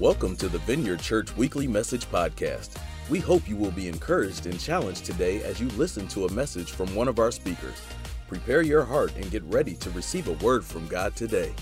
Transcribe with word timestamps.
Welcome 0.00 0.36
to 0.36 0.48
the 0.48 0.60
Vineyard 0.60 1.00
Church 1.00 1.36
Weekly 1.36 1.66
Message 1.66 2.08
Podcast. 2.08 2.80
We 3.10 3.18
hope 3.18 3.48
you 3.48 3.56
will 3.56 3.72
be 3.72 3.88
encouraged 3.88 4.46
and 4.46 4.60
challenged 4.60 5.04
today 5.04 5.42
as 5.42 5.60
you 5.60 5.66
listen 5.70 6.06
to 6.08 6.26
a 6.26 6.32
message 6.32 6.70
from 6.70 6.94
one 6.94 7.08
of 7.08 7.18
our 7.18 7.32
speakers. 7.32 7.82
Prepare 8.28 8.62
your 8.62 8.84
heart 8.84 9.12
and 9.16 9.28
get 9.28 9.42
ready 9.46 9.74
to 9.74 9.90
receive 9.90 10.28
a 10.28 10.34
word 10.34 10.64
from 10.64 10.86
God 10.86 11.16
today. 11.16 11.52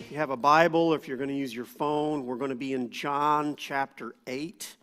If 0.00 0.06
you 0.10 0.16
have 0.16 0.30
a 0.30 0.36
Bible, 0.36 0.94
if 0.94 1.06
you're 1.06 1.18
going 1.18 1.28
to 1.28 1.36
use 1.36 1.54
your 1.54 1.66
phone, 1.66 2.24
we're 2.24 2.36
going 2.36 2.48
to 2.48 2.56
be 2.56 2.72
in 2.72 2.88
John 2.88 3.54
chapter 3.54 4.14
8. 4.26 4.78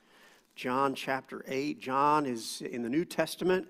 John 0.55 0.93
chapter 0.93 1.43
8. 1.47 1.79
John 1.79 2.27
is 2.27 2.61
in 2.61 2.83
the 2.83 2.89
New 2.89 3.03
Testament. 3.03 3.67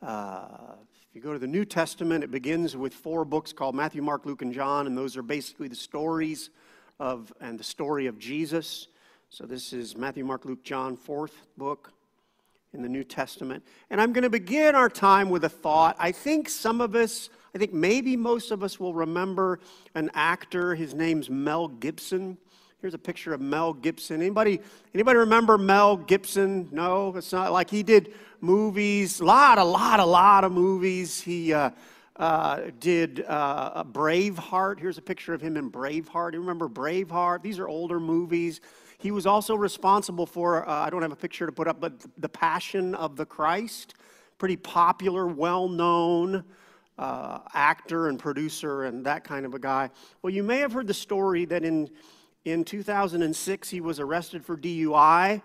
Uh, 0.00 0.76
if 1.08 1.16
you 1.16 1.22
go 1.22 1.32
to 1.32 1.38
the 1.38 1.46
New 1.46 1.64
Testament, 1.64 2.22
it 2.22 2.30
begins 2.30 2.76
with 2.76 2.92
four 2.92 3.24
books 3.24 3.50
called 3.50 3.74
Matthew, 3.74 4.02
Mark, 4.02 4.26
Luke, 4.26 4.42
and 4.42 4.52
John, 4.52 4.86
and 4.86 4.96
those 4.96 5.16
are 5.16 5.22
basically 5.22 5.66
the 5.66 5.74
stories 5.74 6.50
of 7.00 7.32
and 7.40 7.58
the 7.58 7.64
story 7.64 8.06
of 8.06 8.18
Jesus. 8.18 8.88
So 9.30 9.46
this 9.46 9.72
is 9.72 9.96
Matthew, 9.96 10.22
Mark, 10.26 10.44
Luke, 10.44 10.62
John, 10.62 10.96
fourth 10.96 11.46
book 11.56 11.94
in 12.74 12.82
the 12.82 12.90
New 12.90 13.04
Testament. 13.04 13.64
And 13.88 14.02
I'm 14.02 14.12
going 14.12 14.22
to 14.22 14.30
begin 14.30 14.74
our 14.74 14.90
time 14.90 15.30
with 15.30 15.44
a 15.44 15.48
thought. 15.48 15.96
I 15.98 16.12
think 16.12 16.50
some 16.50 16.82
of 16.82 16.94
us, 16.94 17.30
I 17.54 17.58
think 17.58 17.72
maybe 17.72 18.14
most 18.14 18.50
of 18.50 18.62
us 18.62 18.78
will 18.78 18.92
remember 18.92 19.60
an 19.94 20.10
actor. 20.12 20.74
His 20.74 20.92
name's 20.92 21.30
Mel 21.30 21.68
Gibson. 21.68 22.36
Here's 22.80 22.94
a 22.94 22.98
picture 22.98 23.34
of 23.34 23.40
Mel 23.40 23.72
Gibson. 23.72 24.20
Anybody, 24.20 24.60
anybody 24.94 25.18
remember 25.18 25.58
Mel 25.58 25.96
Gibson? 25.96 26.68
No, 26.70 27.12
it's 27.16 27.32
not 27.32 27.50
like 27.50 27.68
he 27.68 27.82
did 27.82 28.14
movies, 28.40 29.18
a 29.18 29.24
lot, 29.24 29.58
a 29.58 29.64
lot, 29.64 29.98
a 29.98 30.04
lot 30.04 30.44
of 30.44 30.52
movies. 30.52 31.20
He 31.20 31.52
uh, 31.52 31.70
uh, 32.14 32.70
did 32.78 33.24
uh, 33.26 33.82
Braveheart. 33.82 34.78
Here's 34.78 34.96
a 34.96 35.02
picture 35.02 35.34
of 35.34 35.40
him 35.40 35.56
in 35.56 35.72
Braveheart. 35.72 36.34
You 36.34 36.38
remember 36.38 36.68
Braveheart? 36.68 37.42
These 37.42 37.58
are 37.58 37.66
older 37.66 37.98
movies. 37.98 38.60
He 38.98 39.10
was 39.10 39.26
also 39.26 39.56
responsible 39.56 40.24
for, 40.24 40.68
uh, 40.68 40.72
I 40.72 40.88
don't 40.88 41.02
have 41.02 41.10
a 41.10 41.16
picture 41.16 41.46
to 41.46 41.52
put 41.52 41.66
up, 41.66 41.80
but 41.80 41.94
The 42.16 42.28
Passion 42.28 42.94
of 42.94 43.16
the 43.16 43.26
Christ. 43.26 43.94
Pretty 44.38 44.56
popular, 44.56 45.26
well 45.26 45.68
known. 45.68 46.44
Uh, 46.96 47.40
actor 47.54 48.08
and 48.08 48.18
producer 48.18 48.84
and 48.84 49.06
that 49.06 49.22
kind 49.22 49.46
of 49.46 49.54
a 49.54 49.58
guy. 49.58 49.88
Well, 50.22 50.32
you 50.32 50.42
may 50.42 50.58
have 50.58 50.72
heard 50.72 50.88
the 50.88 50.94
story 50.94 51.44
that 51.44 51.64
in 51.64 51.88
in 52.44 52.64
2006, 52.64 53.68
he 53.70 53.80
was 53.80 54.00
arrested 54.00 54.44
for 54.44 54.56
DUI, 54.56 55.42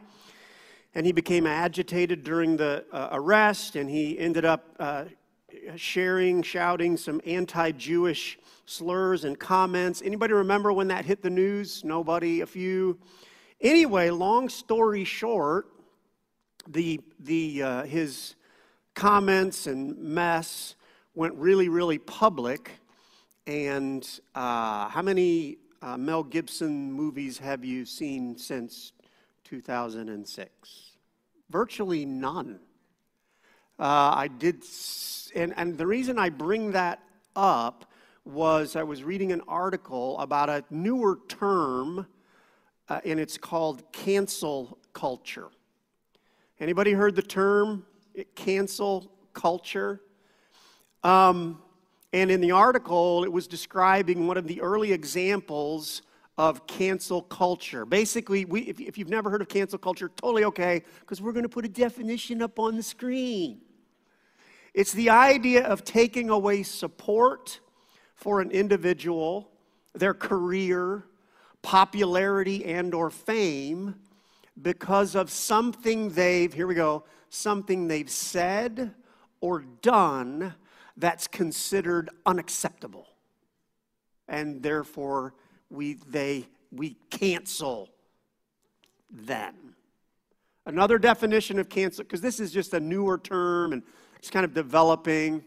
and 0.95 1.05
he 1.05 1.11
became 1.11 1.47
agitated 1.47 2.23
during 2.23 2.55
the 2.55 2.85
uh, 2.91 3.09
arrest, 3.11 3.75
and 3.75 3.89
he 3.89 4.17
ended 4.19 4.45
up 4.45 4.75
uh, 4.79 5.05
sharing, 5.75 6.43
shouting 6.43 6.97
some 6.97 7.19
anti-Jewish 7.25 8.37
slurs 8.65 9.23
and 9.23 9.39
comments. 9.39 10.01
Anybody 10.05 10.33
remember 10.33 10.71
when 10.71 10.87
that 10.89 11.05
hit 11.05 11.21
the 11.21 11.29
news? 11.29 11.83
Nobody, 11.83 12.41
a 12.41 12.45
few. 12.45 12.99
Anyway, 13.59 14.09
long 14.09 14.49
story 14.49 15.03
short, 15.03 15.67
the, 16.67 17.01
the, 17.19 17.63
uh, 17.63 17.83
his 17.83 18.35
comments 18.93 19.67
and 19.67 19.97
mess 19.97 20.75
went 21.15 21.33
really, 21.35 21.69
really 21.69 21.97
public. 21.97 22.71
And 23.45 24.07
uh, 24.35 24.87
how 24.89 25.01
many 25.01 25.57
uh, 25.83 25.97
Mel 25.97 26.23
Gibson 26.23 26.93
movies 26.93 27.37
have 27.37 27.65
you 27.65 27.85
seen 27.85 28.37
since 28.37 28.93
2006? 29.43 30.91
Virtually 31.49 32.05
none. 32.05 32.59
Uh, 33.77 34.13
I 34.15 34.29
did, 34.29 34.63
and, 35.35 35.53
and 35.57 35.77
the 35.77 35.85
reason 35.85 36.17
I 36.17 36.29
bring 36.29 36.71
that 36.71 36.99
up 37.35 37.91
was 38.23 38.77
I 38.77 38.83
was 38.83 39.03
reading 39.03 39.33
an 39.33 39.41
article 39.45 40.17
about 40.19 40.49
a 40.49 40.63
newer 40.69 41.19
term, 41.27 42.07
uh, 42.87 43.01
and 43.03 43.19
it's 43.19 43.37
called 43.37 43.83
cancel 43.91 44.77
culture. 44.93 45.49
Anybody 46.61 46.93
heard 46.93 47.13
the 47.13 47.21
term 47.21 47.85
cancel 48.35 49.11
culture? 49.33 49.99
Um, 51.03 51.61
and 52.13 52.29
in 52.29 52.41
the 52.41 52.51
article, 52.51 53.23
it 53.23 53.31
was 53.31 53.47
describing 53.47 54.27
one 54.27 54.37
of 54.37 54.47
the 54.47 54.61
early 54.61 54.93
examples 54.93 56.03
of 56.37 56.65
cancel 56.67 57.23
culture. 57.23 57.85
Basically, 57.85 58.45
we, 58.45 58.61
if, 58.61 58.79
if 58.79 58.97
you've 58.99 59.09
never 59.09 59.31
heard 59.31 59.41
of 59.41 59.49
cancel 59.49 59.79
culture, 59.79 60.11
totally 60.15 60.43
okay, 60.45 60.83
because 60.99 61.21
we're 61.21 61.31
going 61.31 61.43
to 61.43 61.49
put 61.49 61.65
a 61.65 61.69
definition 61.69 62.43
up 62.43 62.59
on 62.59 62.77
the 62.77 62.83
screen. 62.83 63.61
It's 64.75 64.91
the 64.91 65.09
idea 65.09 65.65
of 65.65 65.83
taking 65.83 66.29
away 66.29 66.61
support 66.61 67.59
for 68.15 68.41
an 68.41 68.51
individual, 68.51 69.49
their 69.93 70.13
career, 70.13 71.03
popularity, 71.63 72.63
and 72.65 72.93
or 72.93 73.09
fame 73.09 73.95
because 74.61 75.15
of 75.15 75.31
something 75.31 76.09
they've, 76.09 76.53
here 76.53 76.67
we 76.67 76.75
go, 76.75 77.05
something 77.29 77.87
they've 77.87 78.09
said 78.09 78.93
or 79.41 79.61
done 79.81 80.53
that's 80.97 81.27
considered 81.27 82.09
unacceptable. 82.25 83.07
And 84.27 84.61
therefore, 84.61 85.33
we, 85.69 85.95
they, 86.07 86.47
we 86.71 86.97
cancel 87.09 87.89
them. 89.09 89.75
Another 90.65 90.97
definition 90.97 91.59
of 91.59 91.67
cancel, 91.67 92.03
because 92.03 92.21
this 92.21 92.39
is 92.39 92.51
just 92.51 92.73
a 92.73 92.79
newer 92.79 93.17
term 93.17 93.73
and 93.73 93.83
it's 94.17 94.29
kind 94.29 94.45
of 94.45 94.53
developing. 94.53 95.43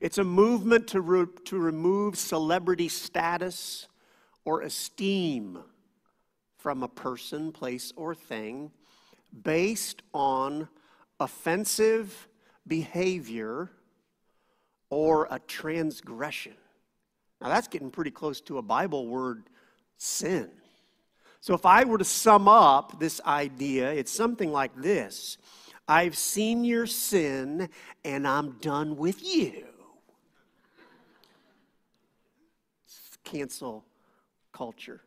It's 0.00 0.18
a 0.18 0.24
movement 0.24 0.88
to, 0.88 1.00
re, 1.00 1.26
to 1.44 1.58
remove 1.58 2.18
celebrity 2.18 2.88
status 2.88 3.86
or 4.44 4.62
esteem 4.62 5.58
from 6.58 6.82
a 6.82 6.88
person, 6.88 7.52
place, 7.52 7.92
or 7.94 8.14
thing 8.14 8.72
based 9.42 10.02
on 10.12 10.68
offensive 11.20 12.28
behavior 12.66 13.70
or 14.90 15.28
a 15.30 15.38
transgression. 15.38 16.54
Now, 17.40 17.48
that's 17.48 17.68
getting 17.68 17.90
pretty 17.90 18.10
close 18.10 18.40
to 18.42 18.58
a 18.58 18.62
Bible 18.62 19.06
word, 19.06 19.44
sin. 19.96 20.50
So, 21.40 21.54
if 21.54 21.64
I 21.64 21.84
were 21.84 21.96
to 21.96 22.04
sum 22.04 22.48
up 22.48 23.00
this 23.00 23.20
idea, 23.24 23.92
it's 23.92 24.12
something 24.12 24.52
like 24.52 24.74
this 24.76 25.38
I've 25.88 26.16
seen 26.16 26.64
your 26.64 26.86
sin 26.86 27.68
and 28.04 28.28
I'm 28.28 28.52
done 28.60 28.96
with 28.96 29.24
you. 29.24 29.64
Cancel 33.24 33.84
culture. 34.52 35.00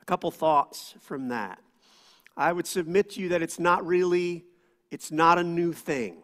A 0.00 0.04
couple 0.04 0.30
thoughts 0.30 0.94
from 1.00 1.28
that. 1.28 1.58
I 2.36 2.52
would 2.52 2.66
submit 2.66 3.10
to 3.10 3.20
you 3.20 3.30
that 3.30 3.42
it's 3.42 3.58
not 3.58 3.86
really, 3.86 4.44
it's 4.90 5.10
not 5.10 5.38
a 5.38 5.42
new 5.42 5.72
thing. 5.72 6.22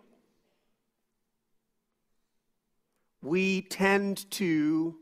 We 3.22 3.62
tend 3.62 4.30
to, 4.32 4.96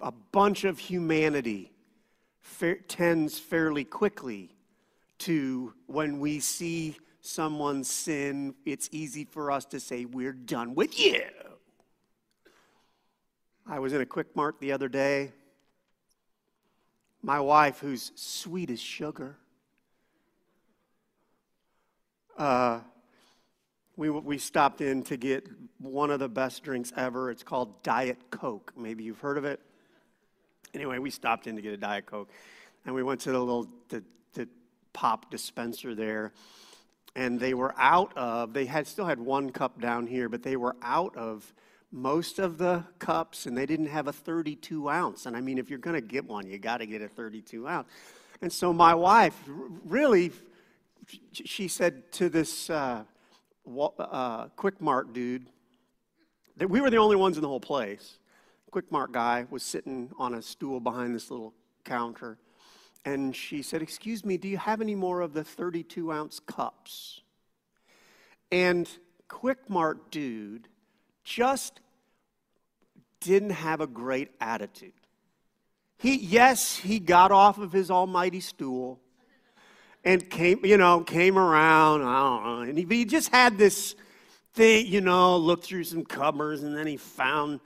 a 0.00 0.12
bunch 0.32 0.64
of 0.64 0.78
humanity 0.78 1.70
fa- 2.40 2.80
tends 2.88 3.38
fairly 3.38 3.84
quickly 3.84 4.56
to, 5.18 5.74
when 5.86 6.18
we 6.18 6.40
see 6.40 6.96
someone 7.20 7.84
sin, 7.84 8.54
it's 8.64 8.88
easy 8.90 9.24
for 9.24 9.50
us 9.50 9.66
to 9.66 9.78
say, 9.78 10.06
We're 10.06 10.32
done 10.32 10.74
with 10.74 10.98
you. 10.98 11.20
I 13.66 13.78
was 13.80 13.92
in 13.92 14.00
a 14.00 14.06
Quick 14.06 14.34
Mart 14.34 14.56
the 14.60 14.72
other 14.72 14.88
day. 14.88 15.32
My 17.22 17.40
wife, 17.40 17.80
who's 17.80 18.12
sweet 18.14 18.70
as 18.70 18.80
sugar, 18.80 19.36
uh, 22.38 22.80
we, 23.98 24.10
we 24.10 24.38
stopped 24.38 24.80
in 24.80 25.02
to 25.02 25.16
get 25.16 25.44
one 25.78 26.12
of 26.12 26.20
the 26.20 26.28
best 26.28 26.62
drinks 26.62 26.92
ever. 26.96 27.32
It's 27.32 27.42
called 27.42 27.82
Diet 27.82 28.30
Coke. 28.30 28.72
Maybe 28.76 29.02
you've 29.02 29.18
heard 29.18 29.36
of 29.36 29.44
it. 29.44 29.60
Anyway, 30.72 30.98
we 30.98 31.10
stopped 31.10 31.48
in 31.48 31.56
to 31.56 31.62
get 31.62 31.72
a 31.72 31.76
Diet 31.76 32.06
Coke. 32.06 32.30
And 32.86 32.94
we 32.94 33.02
went 33.02 33.22
to 33.22 33.32
the 33.32 33.38
little 33.40 33.68
the, 33.88 34.04
the 34.34 34.48
pop 34.92 35.32
dispenser 35.32 35.96
there. 35.96 36.32
And 37.16 37.40
they 37.40 37.54
were 37.54 37.74
out 37.76 38.16
of, 38.16 38.52
they 38.52 38.66
had 38.66 38.86
still 38.86 39.04
had 39.04 39.18
one 39.18 39.50
cup 39.50 39.80
down 39.80 40.06
here, 40.06 40.28
but 40.28 40.44
they 40.44 40.54
were 40.54 40.76
out 40.80 41.16
of 41.16 41.52
most 41.90 42.38
of 42.38 42.56
the 42.56 42.84
cups 43.00 43.46
and 43.46 43.58
they 43.58 43.66
didn't 43.66 43.86
have 43.86 44.06
a 44.06 44.12
32 44.12 44.88
ounce. 44.88 45.26
And 45.26 45.36
I 45.36 45.40
mean, 45.40 45.58
if 45.58 45.70
you're 45.70 45.80
going 45.80 46.00
to 46.00 46.06
get 46.06 46.24
one, 46.24 46.46
you 46.46 46.58
got 46.60 46.78
to 46.78 46.86
get 46.86 47.02
a 47.02 47.08
32 47.08 47.66
ounce. 47.66 47.88
And 48.42 48.52
so 48.52 48.72
my 48.72 48.94
wife 48.94 49.36
really, 49.84 50.30
she 51.32 51.66
said 51.66 52.12
to 52.12 52.28
this, 52.28 52.70
uh, 52.70 53.02
uh, 53.98 54.48
Quick 54.56 54.80
Mart 54.80 55.12
dude, 55.12 55.46
that 56.56 56.68
we 56.68 56.80
were 56.80 56.90
the 56.90 56.96
only 56.96 57.16
ones 57.16 57.36
in 57.36 57.42
the 57.42 57.48
whole 57.48 57.60
place. 57.60 58.18
Quick 58.70 58.90
Mart 58.90 59.12
guy 59.12 59.46
was 59.50 59.62
sitting 59.62 60.10
on 60.18 60.34
a 60.34 60.42
stool 60.42 60.80
behind 60.80 61.14
this 61.14 61.30
little 61.30 61.54
counter. 61.84 62.38
And 63.04 63.34
she 63.34 63.62
said, 63.62 63.80
Excuse 63.80 64.24
me, 64.24 64.36
do 64.36 64.48
you 64.48 64.58
have 64.58 64.80
any 64.80 64.94
more 64.94 65.20
of 65.20 65.32
the 65.32 65.44
32 65.44 66.12
ounce 66.12 66.40
cups? 66.40 67.22
And 68.50 68.88
Quick 69.28 69.68
Mart 69.68 70.10
dude 70.10 70.68
just 71.24 71.80
didn't 73.20 73.50
have 73.50 73.80
a 73.80 73.86
great 73.86 74.30
attitude. 74.40 74.92
He, 75.98 76.16
yes, 76.16 76.76
he 76.76 77.00
got 77.00 77.32
off 77.32 77.58
of 77.58 77.72
his 77.72 77.90
almighty 77.90 78.40
stool 78.40 79.00
and 80.04 80.28
came, 80.30 80.64
you 80.64 80.76
know, 80.76 81.00
came 81.00 81.38
around, 81.38 82.02
I 82.02 82.20
don't 82.20 82.44
know, 82.44 82.60
and 82.62 82.78
he, 82.78 82.86
he 82.88 83.04
just 83.04 83.30
had 83.30 83.58
this 83.58 83.94
thing, 84.54 84.86
you 84.86 85.00
know, 85.00 85.36
looked 85.36 85.64
through 85.64 85.84
some 85.84 86.04
cupboards 86.04 86.62
and 86.62 86.76
then 86.76 86.86
he 86.86 86.96
found, 86.96 87.60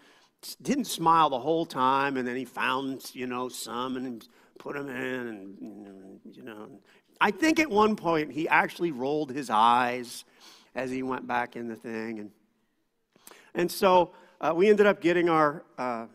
didn't 0.61 0.87
smile 0.87 1.31
the 1.31 1.39
whole 1.39 1.65
time, 1.65 2.17
and 2.17 2.27
then 2.27 2.37
he 2.37 2.45
found, 2.45 3.11
you 3.15 3.27
know, 3.27 3.49
some 3.49 3.97
and 3.97 4.27
put 4.59 4.77
them 4.77 4.89
in, 4.89 5.29
and, 5.29 6.21
you 6.33 6.43
know. 6.43 6.69
I 7.21 7.31
think 7.31 7.61
at 7.61 7.71
one 7.71 7.95
point 7.95 8.33
he 8.33 8.49
actually 8.49 8.91
rolled 8.91 9.31
his 9.31 9.49
eyes 9.49 10.25
as 10.75 10.91
he 10.91 11.03
went 11.03 11.27
back 11.27 11.55
in 11.55 11.69
the 11.69 11.77
thing. 11.77 12.19
And, 12.19 12.31
and 13.55 13.71
so 13.71 14.13
uh, 14.41 14.53
we 14.55 14.69
ended 14.69 14.87
up 14.87 15.01
getting 15.01 15.29
our, 15.29 15.65
uh, 15.79 16.07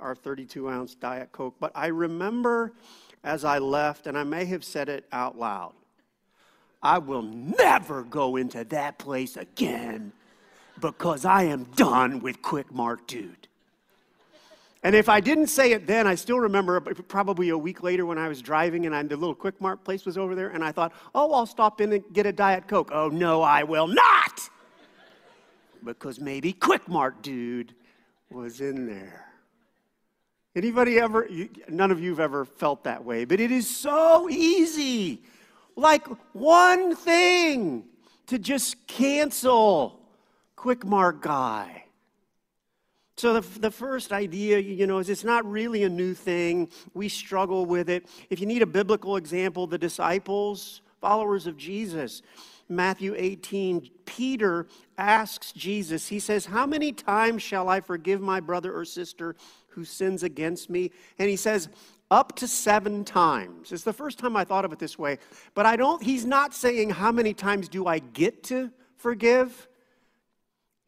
our 0.00 0.14
32 0.14 0.68
ounce 0.68 0.94
Diet 0.94 1.32
Coke. 1.32 1.56
But 1.60 1.72
I 1.74 1.88
remember 1.88 2.72
as 3.24 3.44
I 3.44 3.58
left, 3.58 4.06
and 4.06 4.16
I 4.16 4.24
may 4.24 4.44
have 4.46 4.64
said 4.64 4.88
it 4.88 5.06
out 5.12 5.38
loud 5.38 5.72
I 6.82 6.98
will 6.98 7.22
never 7.22 8.04
go 8.04 8.36
into 8.36 8.64
that 8.64 8.98
place 8.98 9.36
again 9.36 10.12
because 10.80 11.24
I 11.24 11.44
am 11.44 11.64
done 11.74 12.20
with 12.20 12.40
Quick 12.40 12.72
Mart 12.72 13.06
Dude. 13.08 13.48
And 14.84 14.94
if 14.94 15.08
I 15.08 15.18
didn't 15.18 15.48
say 15.48 15.72
it 15.72 15.88
then, 15.88 16.06
I 16.06 16.14
still 16.14 16.38
remember 16.38 16.80
probably 16.80 17.48
a 17.48 17.58
week 17.58 17.82
later 17.82 18.06
when 18.06 18.16
I 18.16 18.28
was 18.28 18.40
driving 18.40 18.86
and 18.86 18.94
I, 18.94 19.02
the 19.02 19.16
little 19.16 19.34
Quick 19.34 19.60
Mart 19.60 19.82
place 19.82 20.06
was 20.06 20.16
over 20.16 20.36
there, 20.36 20.50
and 20.50 20.62
I 20.62 20.70
thought, 20.70 20.92
oh, 21.16 21.32
I'll 21.32 21.46
stop 21.46 21.80
in 21.80 21.92
and 21.92 22.04
get 22.12 22.26
a 22.26 22.32
Diet 22.32 22.68
Coke. 22.68 22.90
Oh, 22.92 23.08
no, 23.08 23.42
I 23.42 23.64
will 23.64 23.88
not! 23.88 24.48
Because 25.84 26.20
maybe 26.20 26.52
Quick 26.52 26.88
Mart 26.88 27.22
dude 27.22 27.74
was 28.30 28.60
in 28.60 28.86
there. 28.86 29.27
Anybody 30.58 30.98
ever, 30.98 31.28
none 31.68 31.92
of 31.92 32.00
you 32.00 32.10
have 32.10 32.18
ever 32.18 32.44
felt 32.44 32.82
that 32.82 33.04
way, 33.04 33.24
but 33.24 33.38
it 33.38 33.52
is 33.52 33.70
so 33.70 34.28
easy. 34.28 35.22
Like 35.76 36.04
one 36.32 36.96
thing 36.96 37.84
to 38.26 38.40
just 38.40 38.88
cancel 38.88 40.00
Quick 40.56 40.84
Mart 40.84 41.20
guy. 41.20 41.84
So, 43.16 43.40
the, 43.40 43.60
the 43.60 43.70
first 43.70 44.10
idea, 44.10 44.58
you 44.58 44.88
know, 44.88 44.98
is 44.98 45.08
it's 45.08 45.22
not 45.22 45.48
really 45.48 45.84
a 45.84 45.88
new 45.88 46.12
thing. 46.12 46.70
We 46.92 47.08
struggle 47.08 47.64
with 47.64 47.88
it. 47.88 48.08
If 48.28 48.40
you 48.40 48.46
need 48.46 48.62
a 48.62 48.66
biblical 48.66 49.16
example, 49.16 49.68
the 49.68 49.78
disciples, 49.78 50.82
followers 51.00 51.46
of 51.46 51.56
Jesus, 51.56 52.20
Matthew 52.68 53.14
18, 53.16 53.88
Peter 54.04 54.66
asks 54.98 55.52
Jesus, 55.52 56.08
he 56.08 56.18
says, 56.18 56.46
How 56.46 56.66
many 56.66 56.92
times 56.92 57.42
shall 57.42 57.68
I 57.68 57.80
forgive 57.80 58.20
my 58.20 58.40
brother 58.40 58.76
or 58.76 58.84
sister 58.84 59.36
who 59.68 59.84
sins 59.84 60.22
against 60.22 60.70
me? 60.70 60.90
And 61.18 61.28
he 61.28 61.36
says, 61.36 61.68
up 62.10 62.36
to 62.36 62.48
seven 62.48 63.04
times. 63.04 63.72
It's 63.72 63.84
the 63.84 63.92
first 63.92 64.18
time 64.18 64.36
I 64.36 64.44
thought 64.44 64.64
of 64.64 64.72
it 64.72 64.78
this 64.78 64.98
way. 64.98 65.18
But 65.54 65.66
I 65.66 65.76
don't, 65.76 66.02
he's 66.02 66.24
not 66.24 66.54
saying, 66.54 66.90
How 66.90 67.12
many 67.12 67.34
times 67.34 67.68
do 67.68 67.86
I 67.86 67.98
get 67.98 68.42
to 68.44 68.70
forgive? 68.96 69.68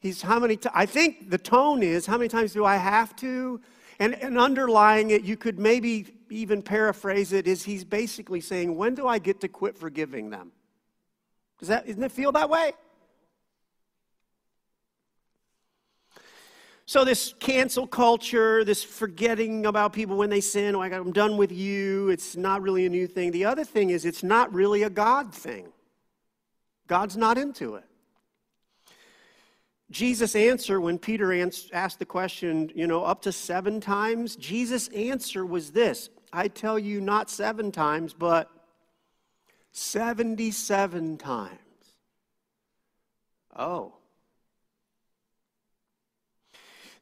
He's 0.00 0.22
how 0.22 0.38
many 0.38 0.56
times, 0.56 0.74
I 0.74 0.86
think 0.86 1.28
the 1.28 1.38
tone 1.38 1.82
is, 1.82 2.06
how 2.06 2.16
many 2.16 2.28
times 2.28 2.54
do 2.54 2.64
I 2.64 2.76
have 2.76 3.14
to? 3.16 3.60
And, 3.98 4.14
and 4.14 4.38
underlying 4.38 5.10
it, 5.10 5.24
you 5.24 5.36
could 5.36 5.58
maybe 5.58 6.06
even 6.30 6.62
paraphrase 6.62 7.34
it, 7.34 7.46
is 7.46 7.62
he's 7.62 7.84
basically 7.84 8.40
saying, 8.40 8.74
when 8.76 8.94
do 8.94 9.06
I 9.06 9.18
get 9.18 9.40
to 9.42 9.48
quit 9.48 9.76
forgiving 9.76 10.30
them? 10.30 10.52
Does 11.58 11.68
that, 11.68 11.86
doesn't 11.86 12.02
it 12.02 12.12
feel 12.12 12.32
that 12.32 12.48
way? 12.48 12.72
So, 16.90 17.04
this 17.04 17.34
cancel 17.38 17.86
culture, 17.86 18.64
this 18.64 18.82
forgetting 18.82 19.64
about 19.64 19.92
people 19.92 20.16
when 20.16 20.28
they 20.28 20.40
sin, 20.40 20.74
oh, 20.74 20.82
I'm 20.82 21.12
done 21.12 21.36
with 21.36 21.52
you, 21.52 22.08
it's 22.08 22.34
not 22.34 22.62
really 22.62 22.84
a 22.84 22.88
new 22.88 23.06
thing. 23.06 23.30
The 23.30 23.44
other 23.44 23.62
thing 23.62 23.90
is, 23.90 24.04
it's 24.04 24.24
not 24.24 24.52
really 24.52 24.82
a 24.82 24.90
God 24.90 25.32
thing. 25.32 25.68
God's 26.88 27.16
not 27.16 27.38
into 27.38 27.76
it. 27.76 27.84
Jesus' 29.92 30.34
answer 30.34 30.80
when 30.80 30.98
Peter 30.98 31.32
asked 31.72 32.00
the 32.00 32.04
question, 32.04 32.72
you 32.74 32.88
know, 32.88 33.04
up 33.04 33.22
to 33.22 33.30
seven 33.30 33.80
times, 33.80 34.34
Jesus' 34.34 34.88
answer 34.88 35.46
was 35.46 35.70
this 35.70 36.10
I 36.32 36.48
tell 36.48 36.76
you, 36.76 37.00
not 37.00 37.30
seven 37.30 37.70
times, 37.70 38.14
but 38.14 38.50
77 39.70 41.18
times. 41.18 41.60
Oh. 43.56 43.99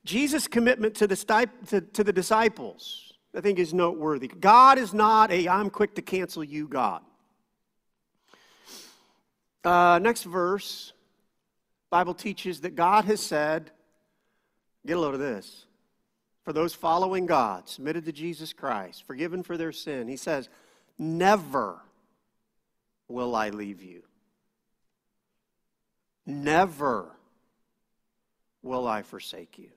Jesus' 0.05 0.47
commitment 0.47 0.95
to 0.97 1.07
the, 1.07 1.49
to, 1.69 1.81
to 1.81 2.05
the 2.05 2.13
disciples, 2.13 3.13
I 3.35 3.41
think, 3.41 3.59
is 3.59 3.75
noteworthy. 3.75 4.29
God 4.29 4.79
is 4.79 4.95
not 4.95 5.31
a 5.31 5.49
I'm 5.49 5.71
quick 5.71 5.95
to 5.97 6.03
cancel 6.03 6.43
you 6.43 6.69
God. 6.69 7.03
Uh, 9.65 9.99
next 10.03 10.23
verse. 10.23 10.93
Bible 11.91 12.15
teaches 12.15 12.61
that 12.61 12.77
God 12.77 13.07
has 13.07 13.21
said, 13.21 13.71
get 14.87 14.97
a 14.97 15.01
load 15.01 15.15
of 15.15 15.21
this. 15.21 15.65
For 16.45 16.53
those 16.53 16.75
following 16.75 17.27
God, 17.27 17.69
submitted 17.69 18.05
to 18.07 18.13
Jesus 18.13 18.53
Christ, 18.53 19.05
forgiven 19.05 19.43
for 19.43 19.57
their 19.57 19.73
sin, 19.73 20.09
he 20.09 20.17
says, 20.17 20.49
Never 20.99 21.81
will 23.07 23.37
I 23.37 23.51
leave 23.51 23.83
you. 23.83 24.03
Never 26.27 27.11
will 28.63 28.87
I 28.87 29.03
forsake 29.03 29.59
you. 29.59 29.71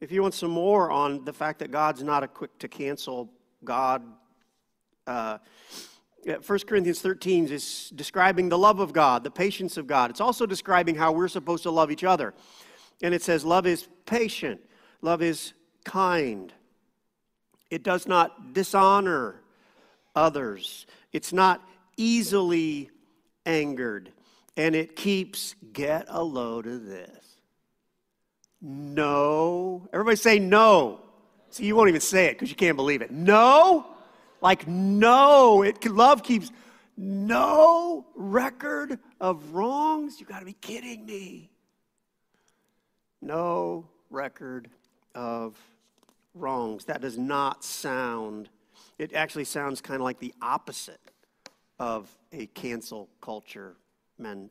If 0.00 0.12
you 0.12 0.22
want 0.22 0.34
some 0.34 0.50
more 0.50 0.90
on 0.90 1.24
the 1.24 1.32
fact 1.32 1.60
that 1.60 1.70
God's 1.70 2.02
not 2.02 2.22
a 2.22 2.28
quick 2.28 2.58
to 2.58 2.68
cancel 2.68 3.30
God, 3.64 4.02
uh, 5.06 5.38
1 6.24 6.40
Corinthians 6.66 7.00
13 7.00 7.48
is 7.48 7.90
describing 7.94 8.48
the 8.48 8.58
love 8.58 8.80
of 8.80 8.92
God, 8.92 9.24
the 9.24 9.30
patience 9.30 9.76
of 9.76 9.86
God. 9.86 10.10
It's 10.10 10.20
also 10.20 10.46
describing 10.46 10.94
how 10.94 11.12
we're 11.12 11.28
supposed 11.28 11.62
to 11.64 11.70
love 11.70 11.90
each 11.90 12.04
other. 12.04 12.34
And 13.02 13.12
it 13.12 13.22
says, 13.22 13.44
Love 13.44 13.66
is 13.66 13.88
patient, 14.06 14.60
love 15.02 15.22
is 15.22 15.52
kind. 15.84 16.52
It 17.70 17.82
does 17.82 18.06
not 18.06 18.52
dishonor 18.52 19.42
others, 20.14 20.86
it's 21.12 21.32
not 21.32 21.62
easily 21.96 22.90
angered. 23.44 24.12
And 24.56 24.76
it 24.76 24.94
keeps, 24.94 25.56
get 25.72 26.06
a 26.08 26.22
load 26.22 26.68
of 26.68 26.86
this. 26.86 27.33
No. 28.64 29.86
Everybody 29.92 30.16
say 30.16 30.38
no. 30.40 31.00
See, 31.50 31.66
you 31.66 31.76
won't 31.76 31.88
even 31.88 32.00
say 32.00 32.26
it 32.26 32.32
because 32.32 32.50
you 32.50 32.56
can't 32.56 32.76
believe 32.76 33.02
it. 33.02 33.12
No 33.12 33.86
like, 34.44 34.68
no, 34.68 35.62
it, 35.62 35.90
love 35.90 36.22
keeps 36.22 36.52
no 36.98 38.04
record 38.14 38.98
of 39.18 39.54
wrongs. 39.54 40.20
You 40.20 40.26
got 40.26 40.40
to 40.40 40.44
be 40.44 40.52
kidding 40.52 41.06
me. 41.06 41.48
No 43.22 43.86
record 44.10 44.68
of 45.14 45.58
wrongs. 46.34 46.84
That 46.84 47.00
does 47.00 47.16
not 47.16 47.64
sound, 47.64 48.50
it 48.98 49.14
actually 49.14 49.44
sounds 49.44 49.80
kind 49.80 49.96
of 49.96 50.02
like 50.02 50.18
the 50.18 50.34
opposite 50.42 51.00
of 51.78 52.14
a 52.30 52.44
cancel 52.48 53.08
culture 53.22 53.76
mentality. 54.18 54.50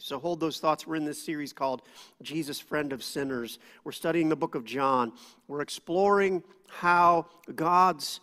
So 0.00 0.18
hold 0.18 0.40
those 0.40 0.58
thoughts. 0.58 0.86
We're 0.86 0.96
in 0.96 1.04
this 1.04 1.22
series 1.22 1.52
called 1.52 1.82
Jesus, 2.22 2.60
Friend 2.60 2.92
of 2.92 3.02
Sinners. 3.02 3.58
We're 3.84 3.92
studying 3.92 4.28
the 4.28 4.36
book 4.36 4.54
of 4.54 4.64
John. 4.64 5.12
We're 5.46 5.62
exploring 5.62 6.42
how 6.68 7.26
God's 7.54 8.20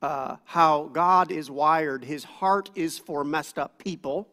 uh, 0.00 0.36
how 0.44 0.84
God 0.92 1.32
is 1.32 1.50
wired. 1.50 2.04
His 2.04 2.22
heart 2.22 2.70
is 2.74 2.98
for 2.98 3.24
messed 3.24 3.58
up 3.58 3.78
people. 3.78 4.28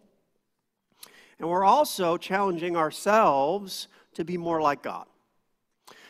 And 1.39 1.49
we're 1.49 1.65
also 1.65 2.17
challenging 2.17 2.77
ourselves 2.77 3.87
to 4.13 4.23
be 4.23 4.37
more 4.37 4.61
like 4.61 4.83
God. 4.83 5.05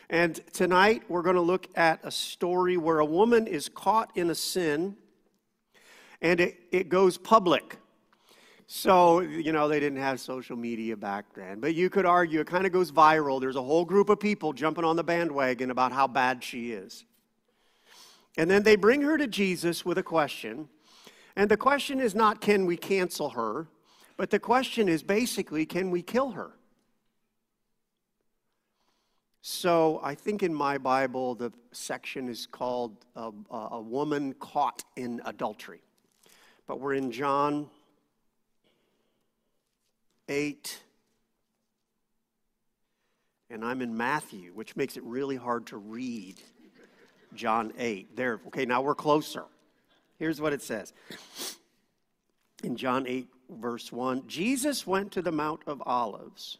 And 0.08 0.34
tonight 0.52 1.02
we're 1.08 1.22
going 1.22 1.36
to 1.36 1.42
look 1.42 1.68
at 1.74 2.00
a 2.04 2.10
story 2.10 2.76
where 2.76 3.00
a 3.00 3.04
woman 3.04 3.46
is 3.46 3.68
caught 3.68 4.16
in 4.16 4.30
a 4.30 4.34
sin 4.34 4.96
and 6.22 6.40
it, 6.40 6.56
it 6.70 6.88
goes 6.88 7.18
public. 7.18 7.78
So, 8.68 9.20
you 9.20 9.52
know, 9.52 9.68
they 9.68 9.78
didn't 9.78 10.00
have 10.00 10.18
social 10.18 10.56
media 10.56 10.96
back 10.96 11.26
then, 11.34 11.60
but 11.60 11.74
you 11.74 11.88
could 11.88 12.04
argue 12.04 12.40
it 12.40 12.48
kind 12.48 12.66
of 12.66 12.72
goes 12.72 12.90
viral. 12.90 13.40
There's 13.40 13.56
a 13.56 13.62
whole 13.62 13.84
group 13.84 14.08
of 14.08 14.18
people 14.18 14.52
jumping 14.52 14.84
on 14.84 14.96
the 14.96 15.04
bandwagon 15.04 15.70
about 15.70 15.92
how 15.92 16.08
bad 16.08 16.42
she 16.42 16.72
is. 16.72 17.04
And 18.36 18.50
then 18.50 18.64
they 18.64 18.74
bring 18.74 19.02
her 19.02 19.16
to 19.16 19.28
Jesus 19.28 19.84
with 19.84 19.98
a 19.98 20.02
question. 20.02 20.68
And 21.36 21.48
the 21.48 21.56
question 21.56 22.00
is 22.00 22.14
not, 22.14 22.40
can 22.40 22.66
we 22.66 22.76
cancel 22.76 23.30
her? 23.30 23.68
But 24.16 24.30
the 24.30 24.40
question 24.40 24.88
is 24.88 25.02
basically, 25.02 25.64
can 25.64 25.90
we 25.90 26.02
kill 26.02 26.32
her? 26.32 26.52
So 29.42 30.00
I 30.02 30.16
think 30.16 30.42
in 30.42 30.52
my 30.52 30.76
Bible, 30.76 31.36
the 31.36 31.52
section 31.70 32.28
is 32.28 32.46
called 32.46 33.04
a, 33.14 33.30
a, 33.50 33.80
Woman 33.80 34.32
Caught 34.40 34.82
in 34.96 35.20
Adultery. 35.24 35.82
But 36.66 36.80
we're 36.80 36.94
in 36.94 37.12
John 37.12 37.70
8 40.28 40.80
and 43.50 43.64
I'm 43.64 43.80
in 43.80 43.96
Matthew, 43.96 44.52
which 44.54 44.76
makes 44.76 44.96
it 44.96 45.02
really 45.04 45.36
hard 45.36 45.66
to 45.66 45.76
read 45.76 46.40
John 47.34 47.72
8. 47.78 48.16
There, 48.16 48.40
okay, 48.48 48.66
now 48.66 48.82
we're 48.82 48.94
closer. 48.94 49.44
Here's 50.18 50.40
what 50.40 50.52
it 50.52 50.62
says 50.62 50.92
in 52.62 52.76
John 52.76 53.06
8, 53.06 53.28
verse 53.50 53.92
1 53.92 54.26
Jesus 54.26 54.86
went 54.86 55.12
to 55.12 55.22
the 55.22 55.32
Mount 55.32 55.60
of 55.66 55.82
Olives. 55.86 56.58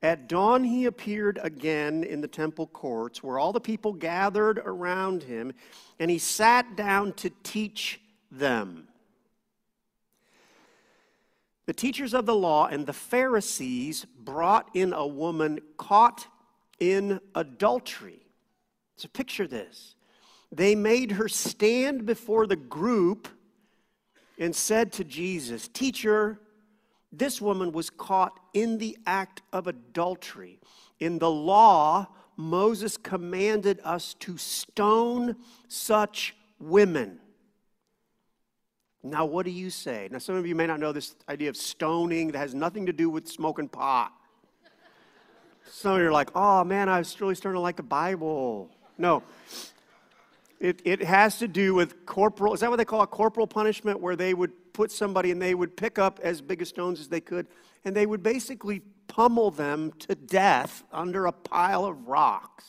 At 0.00 0.28
dawn, 0.28 0.62
he 0.62 0.84
appeared 0.84 1.40
again 1.42 2.04
in 2.04 2.20
the 2.20 2.28
temple 2.28 2.68
courts 2.68 3.20
where 3.20 3.38
all 3.38 3.52
the 3.52 3.60
people 3.60 3.92
gathered 3.92 4.58
around 4.58 5.24
him, 5.24 5.52
and 5.98 6.08
he 6.08 6.18
sat 6.18 6.76
down 6.76 7.14
to 7.14 7.30
teach 7.42 8.00
them. 8.30 8.87
The 11.68 11.74
teachers 11.74 12.14
of 12.14 12.24
the 12.24 12.34
law 12.34 12.66
and 12.66 12.86
the 12.86 12.94
Pharisees 12.94 14.06
brought 14.18 14.70
in 14.72 14.94
a 14.94 15.06
woman 15.06 15.58
caught 15.76 16.26
in 16.80 17.20
adultery. 17.34 18.22
So 18.96 19.06
picture 19.12 19.46
this. 19.46 19.94
They 20.50 20.74
made 20.74 21.12
her 21.12 21.28
stand 21.28 22.06
before 22.06 22.46
the 22.46 22.56
group 22.56 23.28
and 24.38 24.56
said 24.56 24.92
to 24.92 25.04
Jesus, 25.04 25.68
Teacher, 25.68 26.40
this 27.12 27.38
woman 27.38 27.72
was 27.72 27.90
caught 27.90 28.40
in 28.54 28.78
the 28.78 28.96
act 29.06 29.42
of 29.52 29.66
adultery. 29.66 30.60
In 31.00 31.18
the 31.18 31.30
law, 31.30 32.06
Moses 32.38 32.96
commanded 32.96 33.78
us 33.84 34.14
to 34.20 34.38
stone 34.38 35.36
such 35.68 36.34
women. 36.58 37.20
Now, 39.10 39.24
what 39.24 39.44
do 39.46 39.50
you 39.50 39.70
say? 39.70 40.08
Now, 40.10 40.18
some 40.18 40.36
of 40.36 40.46
you 40.46 40.54
may 40.54 40.66
not 40.66 40.80
know 40.80 40.92
this 40.92 41.14
idea 41.28 41.48
of 41.48 41.56
stoning 41.56 42.32
that 42.32 42.38
has 42.38 42.54
nothing 42.54 42.86
to 42.86 42.92
do 42.92 43.08
with 43.08 43.26
smoking 43.28 43.68
pot. 43.68 44.12
Some 45.70 45.92
of 45.92 46.00
you 46.00 46.06
are 46.06 46.12
like, 46.12 46.30
oh 46.34 46.64
man, 46.64 46.88
I 46.88 46.98
was 46.98 47.20
really 47.20 47.34
starting 47.34 47.56
to 47.56 47.60
like 47.60 47.76
the 47.76 47.82
Bible. 47.82 48.70
No. 48.96 49.22
It, 50.60 50.82
it 50.84 51.02
has 51.02 51.38
to 51.38 51.48
do 51.48 51.74
with 51.74 52.04
corporal, 52.04 52.54
is 52.54 52.60
that 52.60 52.70
what 52.70 52.76
they 52.76 52.84
call 52.84 53.02
a 53.02 53.06
corporal 53.06 53.46
punishment, 53.46 54.00
where 54.00 54.16
they 54.16 54.34
would 54.34 54.72
put 54.72 54.90
somebody 54.90 55.30
and 55.30 55.40
they 55.40 55.54
would 55.54 55.76
pick 55.76 55.98
up 55.98 56.18
as 56.22 56.40
big 56.40 56.62
as 56.62 56.68
stones 56.68 57.00
as 57.00 57.08
they 57.08 57.20
could, 57.20 57.46
and 57.84 57.94
they 57.94 58.06
would 58.06 58.22
basically 58.22 58.80
pummel 59.06 59.50
them 59.50 59.92
to 60.00 60.14
death 60.14 60.82
under 60.92 61.26
a 61.26 61.32
pile 61.32 61.84
of 61.84 62.08
rocks. 62.08 62.64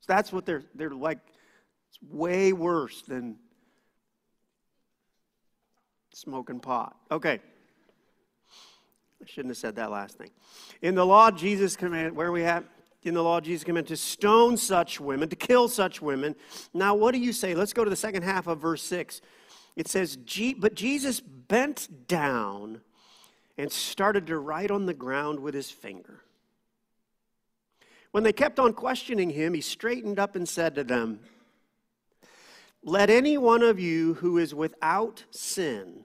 So 0.00 0.12
that's 0.12 0.32
what 0.32 0.46
they're, 0.46 0.64
they're 0.74 0.90
like. 0.90 1.18
It's 1.88 1.98
way 2.10 2.52
worse 2.52 3.02
than 3.02 3.36
smoking 6.20 6.60
pot. 6.60 6.96
Okay. 7.10 7.40
I 9.22 9.26
shouldn't 9.26 9.50
have 9.50 9.56
said 9.56 9.76
that 9.76 9.90
last 9.90 10.16
thing. 10.16 10.30
In 10.82 10.94
the 10.94 11.04
law, 11.04 11.30
Jesus 11.30 11.76
commanded, 11.76 12.14
where 12.14 12.30
we 12.30 12.42
have 12.42 12.64
in 13.02 13.14
the 13.14 13.22
law, 13.22 13.40
Jesus 13.40 13.64
commanded 13.64 13.88
to 13.88 13.96
stone 13.96 14.58
such 14.58 15.00
women, 15.00 15.30
to 15.30 15.36
kill 15.36 15.68
such 15.68 16.02
women. 16.02 16.36
Now, 16.74 16.94
what 16.94 17.12
do 17.12 17.18
you 17.18 17.32
say? 17.32 17.54
Let's 17.54 17.72
go 17.72 17.82
to 17.82 17.88
the 17.88 17.96
second 17.96 18.22
half 18.22 18.46
of 18.46 18.60
verse 18.60 18.82
6. 18.82 19.22
It 19.76 19.88
says, 19.88 20.18
But 20.58 20.74
Jesus 20.74 21.20
bent 21.20 22.06
down 22.06 22.82
and 23.56 23.72
started 23.72 24.26
to 24.26 24.38
write 24.38 24.70
on 24.70 24.84
the 24.84 24.92
ground 24.92 25.40
with 25.40 25.54
his 25.54 25.70
finger. 25.70 26.20
When 28.10 28.24
they 28.24 28.32
kept 28.32 28.58
on 28.58 28.74
questioning 28.74 29.30
him, 29.30 29.54
he 29.54 29.62
straightened 29.62 30.18
up 30.18 30.36
and 30.36 30.46
said 30.46 30.74
to 30.74 30.84
them, 30.84 31.20
let 32.82 33.10
any 33.10 33.36
one 33.36 33.62
of 33.62 33.78
you 33.78 34.14
who 34.14 34.38
is 34.38 34.54
without 34.54 35.24
sin 35.30 36.04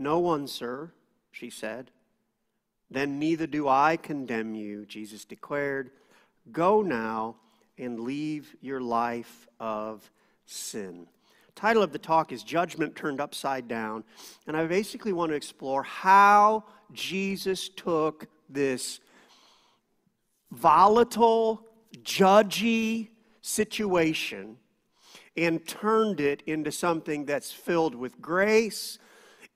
No 0.00 0.18
one, 0.18 0.46
sir, 0.46 0.90
she 1.30 1.50
said. 1.50 1.90
Then 2.90 3.18
neither 3.18 3.46
do 3.46 3.68
I 3.68 3.98
condemn 3.98 4.54
you, 4.54 4.86
Jesus 4.86 5.26
declared. 5.26 5.90
Go 6.50 6.80
now 6.80 7.36
and 7.76 8.00
leave 8.00 8.56
your 8.62 8.80
life 8.80 9.46
of 9.60 10.10
sin. 10.46 11.06
Title 11.54 11.82
of 11.82 11.92
the 11.92 11.98
talk 11.98 12.32
is 12.32 12.42
Judgment 12.42 12.96
Turned 12.96 13.20
Upside 13.20 13.68
Down, 13.68 14.02
and 14.46 14.56
I 14.56 14.64
basically 14.64 15.12
want 15.12 15.32
to 15.32 15.36
explore 15.36 15.82
how 15.82 16.64
Jesus 16.94 17.68
took 17.68 18.26
this 18.48 19.00
volatile, 20.50 21.66
judgy 22.02 23.10
situation 23.42 24.56
and 25.36 25.66
turned 25.68 26.20
it 26.20 26.42
into 26.46 26.72
something 26.72 27.26
that's 27.26 27.52
filled 27.52 27.94
with 27.94 28.18
grace. 28.22 28.98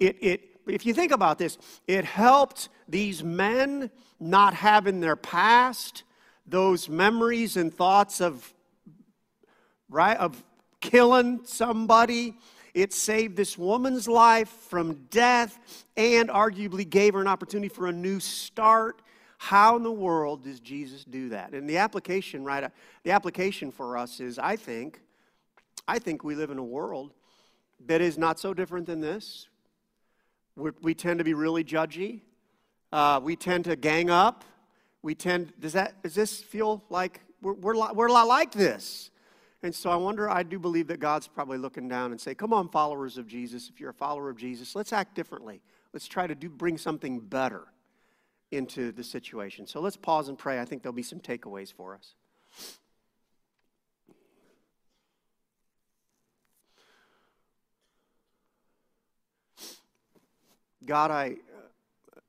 It, 0.00 0.16
it, 0.20 0.40
if 0.66 0.86
you 0.86 0.94
think 0.94 1.12
about 1.12 1.38
this, 1.38 1.58
it 1.86 2.04
helped 2.04 2.68
these 2.88 3.22
men 3.22 3.90
not 4.20 4.54
have 4.54 4.86
in 4.86 5.00
their 5.00 5.16
past 5.16 6.02
those 6.46 6.88
memories 6.88 7.56
and 7.56 7.72
thoughts 7.72 8.20
of, 8.20 8.52
right, 9.88 10.16
of 10.16 10.42
killing 10.80 11.40
somebody. 11.44 12.36
It 12.74 12.92
saved 12.92 13.36
this 13.36 13.56
woman's 13.56 14.08
life 14.08 14.48
from 14.48 15.06
death 15.10 15.58
and 15.96 16.28
arguably 16.28 16.88
gave 16.88 17.14
her 17.14 17.20
an 17.20 17.28
opportunity 17.28 17.68
for 17.68 17.86
a 17.86 17.92
new 17.92 18.20
start. 18.20 19.00
How 19.38 19.76
in 19.76 19.82
the 19.82 19.92
world 19.92 20.44
does 20.44 20.60
Jesus 20.60 21.04
do 21.04 21.28
that? 21.30 21.52
And 21.52 21.68
the 21.68 21.76
application, 21.76 22.44
right? 22.44 22.64
Uh, 22.64 22.68
the 23.02 23.10
application 23.12 23.70
for 23.70 23.96
us 23.96 24.20
is, 24.20 24.38
I 24.38 24.56
think, 24.56 25.00
I 25.86 25.98
think 25.98 26.24
we 26.24 26.34
live 26.34 26.50
in 26.50 26.58
a 26.58 26.64
world 26.64 27.12
that 27.86 28.00
is 28.00 28.16
not 28.16 28.40
so 28.40 28.54
different 28.54 28.86
than 28.86 29.00
this. 29.00 29.48
We're, 30.56 30.72
we 30.82 30.94
tend 30.94 31.18
to 31.18 31.24
be 31.24 31.34
really 31.34 31.64
judgy. 31.64 32.20
Uh, 32.92 33.20
we 33.22 33.36
tend 33.36 33.64
to 33.64 33.76
gang 33.76 34.10
up. 34.10 34.44
We 35.02 35.14
tend, 35.14 35.52
does 35.60 35.72
that, 35.72 36.02
does 36.02 36.14
this 36.14 36.40
feel 36.40 36.82
like 36.90 37.20
we're, 37.42 37.54
we're, 37.54 37.92
we're 37.92 38.06
a 38.06 38.12
lot 38.12 38.26
like 38.26 38.52
this? 38.52 39.10
And 39.62 39.74
so 39.74 39.90
I 39.90 39.96
wonder, 39.96 40.28
I 40.30 40.42
do 40.42 40.58
believe 40.58 40.86
that 40.88 41.00
God's 41.00 41.26
probably 41.26 41.58
looking 41.58 41.88
down 41.88 42.12
and 42.12 42.20
say, 42.20 42.34
come 42.34 42.52
on, 42.52 42.68
followers 42.68 43.16
of 43.16 43.26
Jesus, 43.26 43.70
if 43.72 43.80
you're 43.80 43.90
a 43.90 43.94
follower 43.94 44.28
of 44.28 44.36
Jesus, 44.36 44.76
let's 44.76 44.92
act 44.92 45.14
differently. 45.14 45.62
Let's 45.92 46.06
try 46.06 46.26
to 46.26 46.34
do, 46.34 46.48
bring 46.50 46.76
something 46.76 47.18
better 47.18 47.64
into 48.50 48.92
the 48.92 49.02
situation. 49.02 49.66
So 49.66 49.80
let's 49.80 49.96
pause 49.96 50.28
and 50.28 50.38
pray. 50.38 50.60
I 50.60 50.64
think 50.64 50.82
there'll 50.82 50.92
be 50.94 51.02
some 51.02 51.20
takeaways 51.20 51.72
for 51.72 51.94
us. 51.94 52.14
God, 60.86 61.10
I, 61.10 61.36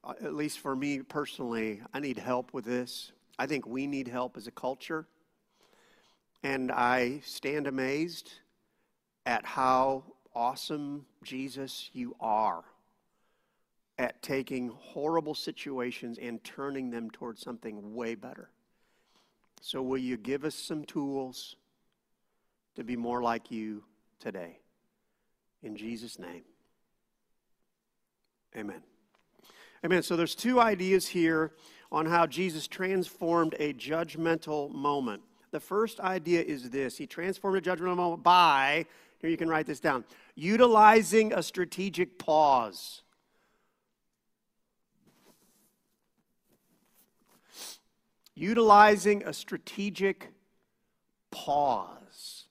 uh, 0.04 0.14
at 0.24 0.34
least 0.34 0.60
for 0.60 0.76
me 0.76 1.02
personally, 1.02 1.82
I 1.94 2.00
need 2.00 2.18
help 2.18 2.54
with 2.54 2.66
this. 2.66 3.12
I 3.38 3.48
think 3.48 3.68
we 3.68 3.88
need 3.88 4.08
help 4.08 4.38
as 4.38 4.48
a 4.48 4.52
culture. 4.52 5.08
And 6.44 6.72
I 6.72 7.22
stand 7.26 7.68
amazed 7.68 8.32
at 9.26 9.46
how 9.46 10.04
awesome, 10.34 11.06
Jesus, 11.24 11.90
you 11.94 12.16
are 12.20 12.64
at 13.98 14.22
taking 14.22 14.70
horrible 14.70 15.34
situations 15.34 16.18
and 16.22 16.44
turning 16.44 16.92
them 16.92 17.10
towards 17.10 17.42
something 17.42 17.96
way 17.96 18.16
better. 18.16 18.50
So, 19.62 19.82
will 19.82 19.98
you 19.98 20.18
give 20.18 20.46
us 20.46 20.54
some 20.54 20.84
tools 20.86 21.56
to 22.76 22.84
be 22.84 22.96
more 22.96 23.22
like 23.24 23.50
you 23.52 23.84
today? 24.20 24.60
In 25.64 25.76
Jesus' 25.76 26.20
name. 26.20 26.44
Amen. 28.56 28.82
Amen. 29.84 30.02
So 30.02 30.16
there's 30.16 30.36
two 30.36 30.60
ideas 30.60 31.08
here 31.08 31.52
on 31.92 32.06
how 32.06 32.26
Jesus 32.26 32.68
transformed 32.68 33.54
a 33.60 33.74
judgmental 33.74 34.72
moment. 34.74 35.22
The 35.52 35.60
first 35.60 36.00
idea 36.00 36.42
is 36.42 36.70
this 36.70 36.98
He 36.98 37.06
transformed 37.06 37.58
a 37.58 37.62
judgmental 37.62 37.98
moment 37.98 38.24
by, 38.24 38.86
here 39.20 39.30
you 39.30 39.38
can 39.38 39.50
write 39.50 39.66
this 39.66 39.80
down, 39.80 40.06
utilizing 40.36 41.34
a 41.34 41.44
strategic 41.44 42.18
pause. 42.18 43.02
Utilizing 48.36 49.24
a 49.24 49.34
strategic 49.34 50.32
pause. 51.32 52.46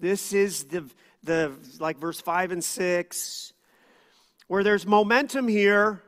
This 0.00 0.32
is 0.32 0.64
the, 0.64 0.84
the 1.22 1.52
like 1.78 1.98
verse 1.98 2.20
5 2.20 2.52
and 2.52 2.64
6 2.64 3.52
where 4.48 4.64
there's 4.64 4.86
momentum 4.86 5.46
here, 5.46 6.02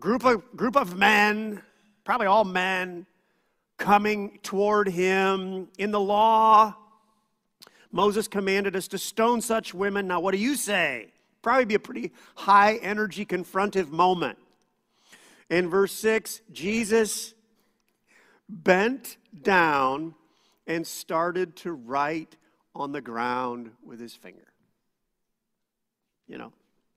group 0.00 0.24
of, 0.24 0.56
group 0.56 0.76
of 0.76 0.96
men, 0.96 1.62
probably 2.04 2.26
all 2.26 2.44
men, 2.44 3.06
coming 3.78 4.38
toward 4.42 4.88
him. 4.88 5.68
In 5.78 5.90
the 5.90 6.00
law, 6.00 6.74
Moses 7.92 8.26
commanded 8.26 8.74
us 8.74 8.88
to 8.88 8.98
stone 8.98 9.40
such 9.40 9.74
women. 9.74 10.08
Now, 10.08 10.20
what 10.20 10.32
do 10.32 10.38
you 10.38 10.56
say? 10.56 11.12
Probably 11.42 11.66
be 11.66 11.74
a 11.74 11.80
pretty 11.80 12.12
high 12.34 12.76
energy, 12.76 13.26
confrontive 13.26 13.90
moment. 13.90 14.38
In 15.50 15.68
verse 15.68 15.92
6, 15.92 16.40
Jesus 16.52 17.34
bent 18.48 19.18
down 19.42 20.14
and 20.66 20.86
started 20.86 21.56
to 21.56 21.72
write 21.72 22.36
on 22.74 22.92
the 22.92 23.00
ground 23.00 23.72
with 23.84 24.00
his 24.00 24.14
finger. 24.14 24.46
You 26.26 26.38
know, 26.38 26.52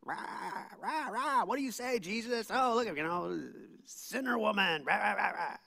rah, 0.06 0.16
rah, 0.82 1.10
rah. 1.10 1.44
What 1.44 1.58
do 1.58 1.64
you 1.64 1.72
say, 1.72 2.00
Jesus? 2.00 2.48
Oh, 2.54 2.76
look, 2.76 2.96
you 2.96 3.04
know, 3.04 3.40
sinner 3.86 4.38
woman. 4.38 4.84
Rah, 4.86 4.96
rah, 4.96 5.14
rah, 5.14 5.32
rah. 5.32 5.58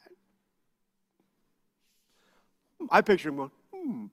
I 2.90 3.00
picture 3.00 3.28
him 3.28 3.36
going, 3.36 3.50
hmm. 3.74 4.06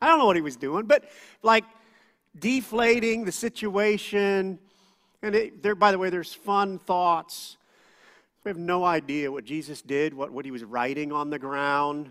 I 0.00 0.08
don't 0.08 0.18
know 0.18 0.26
what 0.26 0.36
he 0.36 0.42
was 0.42 0.56
doing, 0.56 0.86
but 0.86 1.04
like 1.42 1.64
deflating 2.38 3.24
the 3.24 3.32
situation. 3.32 4.58
And 5.22 5.34
it, 5.34 5.62
there, 5.62 5.74
by 5.74 5.92
the 5.92 5.98
way, 5.98 6.10
there's 6.10 6.32
fun 6.32 6.78
thoughts. 6.78 7.56
We 8.44 8.48
have 8.48 8.58
no 8.58 8.84
idea 8.84 9.30
what 9.30 9.44
Jesus 9.44 9.82
did, 9.82 10.14
what, 10.14 10.32
what 10.32 10.44
he 10.44 10.50
was 10.50 10.64
writing 10.64 11.12
on 11.12 11.30
the 11.30 11.38
ground. 11.38 12.10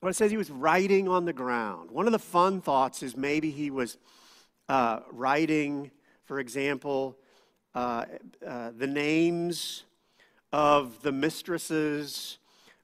But 0.00 0.08
it 0.08 0.14
says 0.14 0.30
he 0.30 0.36
was 0.36 0.50
writing 0.50 1.08
on 1.08 1.24
the 1.24 1.32
ground. 1.32 1.90
One 1.90 2.06
of 2.06 2.12
the 2.12 2.18
fun 2.18 2.60
thoughts 2.60 3.02
is 3.02 3.16
maybe 3.16 3.50
he 3.50 3.70
was 3.70 3.96
uh, 4.68 5.00
writing, 5.10 5.90
for 6.24 6.38
example, 6.38 7.16
uh, 7.74 8.04
uh, 8.46 8.70
the 8.76 8.86
names 8.86 9.84
of 10.52 11.02
the 11.02 11.12
mistresses 11.12 12.38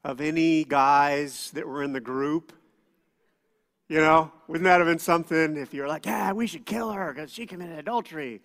of 0.04 0.20
any 0.20 0.64
guys 0.64 1.50
that 1.52 1.66
were 1.66 1.82
in 1.82 1.92
the 1.92 2.00
group. 2.00 2.52
You 3.88 3.98
know, 3.98 4.30
wouldn't 4.46 4.64
that 4.64 4.78
have 4.78 4.86
been 4.86 4.98
something 4.98 5.56
if 5.56 5.72
you're 5.72 5.88
like, 5.88 6.06
yeah, 6.06 6.32
we 6.32 6.46
should 6.46 6.66
kill 6.66 6.92
her 6.92 7.12
because 7.12 7.32
she 7.32 7.46
committed 7.46 7.78
adultery? 7.78 8.40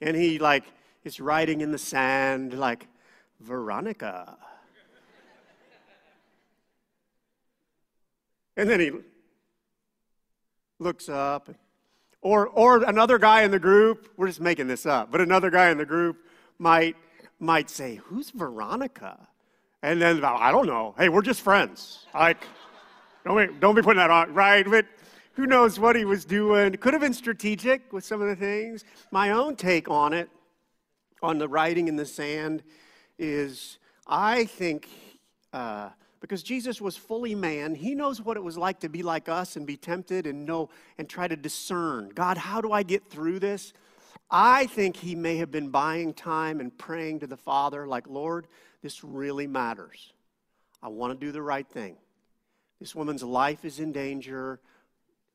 And 0.00 0.16
he, 0.16 0.38
like, 0.38 0.64
is 1.04 1.20
writing 1.20 1.60
in 1.60 1.72
the 1.72 1.78
sand, 1.78 2.58
like, 2.58 2.86
Veronica. 3.40 4.36
and 8.56 8.68
then 8.68 8.80
he 8.80 8.92
looks 10.78 11.08
up. 11.08 11.48
Or, 12.22 12.46
or 12.48 12.84
another 12.84 13.18
guy 13.18 13.42
in 13.42 13.50
the 13.50 13.58
group, 13.58 14.08
we're 14.16 14.28
just 14.28 14.40
making 14.40 14.68
this 14.68 14.86
up, 14.86 15.10
but 15.10 15.20
another 15.20 15.50
guy 15.50 15.70
in 15.70 15.78
the 15.78 15.84
group 15.84 16.18
might, 16.58 16.96
might 17.40 17.68
say, 17.68 17.96
Who's 18.04 18.30
Veronica? 18.30 19.18
And 19.82 20.00
then, 20.00 20.24
I 20.24 20.52
don't 20.52 20.66
know. 20.66 20.94
Hey, 20.96 21.08
we're 21.08 21.22
just 21.22 21.40
friends. 21.40 22.06
Like, 22.14 22.46
don't 23.24 23.36
be, 23.36 23.52
don't 23.58 23.74
be 23.74 23.82
putting 23.82 23.98
that 23.98 24.10
on, 24.10 24.32
right? 24.32 24.64
But 24.64 24.86
who 25.34 25.46
knows 25.46 25.80
what 25.80 25.96
he 25.96 26.04
was 26.04 26.24
doing? 26.24 26.72
Could 26.74 26.94
have 26.94 27.00
been 27.02 27.12
strategic 27.12 27.92
with 27.92 28.04
some 28.04 28.22
of 28.22 28.28
the 28.28 28.36
things. 28.36 28.84
My 29.10 29.30
own 29.30 29.56
take 29.56 29.90
on 29.90 30.12
it, 30.12 30.30
on 31.20 31.38
the 31.38 31.48
writing 31.48 31.88
in 31.88 31.96
the 31.96 32.06
sand, 32.06 32.62
is 33.18 33.78
I 34.06 34.44
think 34.44 34.88
uh, 35.52 35.88
because 36.22 36.44
Jesus 36.44 36.80
was 36.80 36.96
fully 36.96 37.34
man, 37.34 37.74
he 37.74 37.96
knows 37.96 38.22
what 38.22 38.36
it 38.36 38.44
was 38.44 38.56
like 38.56 38.78
to 38.80 38.88
be 38.88 39.02
like 39.02 39.28
us 39.28 39.56
and 39.56 39.66
be 39.66 39.76
tempted 39.76 40.24
and 40.24 40.46
know 40.46 40.70
and 40.96 41.08
try 41.08 41.26
to 41.26 41.36
discern 41.36 42.10
God, 42.14 42.38
how 42.38 42.60
do 42.60 42.70
I 42.70 42.84
get 42.84 43.10
through 43.10 43.40
this? 43.40 43.72
I 44.30 44.66
think 44.66 44.96
he 44.96 45.16
may 45.16 45.38
have 45.38 45.50
been 45.50 45.68
buying 45.68 46.14
time 46.14 46.60
and 46.60 46.76
praying 46.78 47.20
to 47.20 47.26
the 47.26 47.36
Father, 47.36 47.88
like, 47.88 48.06
Lord, 48.08 48.46
this 48.82 49.02
really 49.02 49.48
matters. 49.48 50.12
I 50.80 50.88
want 50.88 51.12
to 51.12 51.26
do 51.26 51.32
the 51.32 51.42
right 51.42 51.66
thing. 51.66 51.96
This 52.80 52.94
woman's 52.94 53.24
life 53.24 53.64
is 53.64 53.80
in 53.80 53.92
danger. 53.92 54.60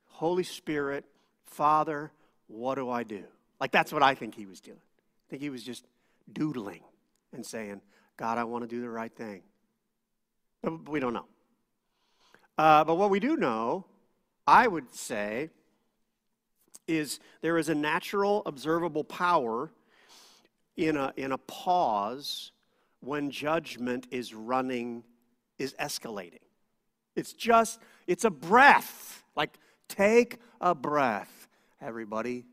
Holy 0.08 0.44
Spirit, 0.44 1.04
Father, 1.46 2.12
what 2.48 2.76
do 2.76 2.90
I 2.90 3.04
do? 3.04 3.24
Like, 3.60 3.72
that's 3.72 3.92
what 3.92 4.04
I 4.04 4.16
think 4.16 4.36
he 4.36 4.46
was 4.46 4.62
doing. 4.62 4.80
I 4.80 5.26
think 5.30 5.42
he 5.42 5.50
was 5.50 5.64
just 5.64 5.86
doodling 6.32 6.82
and 7.34 7.46
saying, 7.46 7.82
God, 8.16 8.38
I 8.38 8.46
want 8.46 8.64
to 8.64 8.68
do 8.68 8.82
the 8.82 8.90
right 8.90 9.14
thing. 9.14 9.44
We 10.64 11.00
don't 11.00 11.14
know. 11.14 11.26
Uh, 12.58 12.84
but 12.84 12.96
what 12.96 13.10
we 13.10 13.20
do 13.20 13.38
know, 13.38 13.86
I 14.46 14.68
would 14.68 14.94
say, 14.94 15.50
is 16.88 17.20
there 17.42 17.58
is 17.58 17.70
a 17.70 17.76
natural 17.76 18.42
observable 18.46 19.04
power 19.04 19.72
in 20.76 20.98
a, 20.98 21.14
in 21.18 21.32
a 21.32 21.38
pause 21.38 22.52
when 23.02 23.30
judgment 23.30 24.08
is 24.10 24.34
running, 24.34 25.04
is 25.60 25.74
escalating. 25.80 26.40
It's 27.16 27.34
just, 27.34 27.80
it's 28.08 28.26
a 28.26 28.30
breath. 28.30 29.24
Like, 29.36 29.58
take 29.88 30.40
a 30.62 30.74
breath, 30.74 31.48
everybody. 31.82 32.46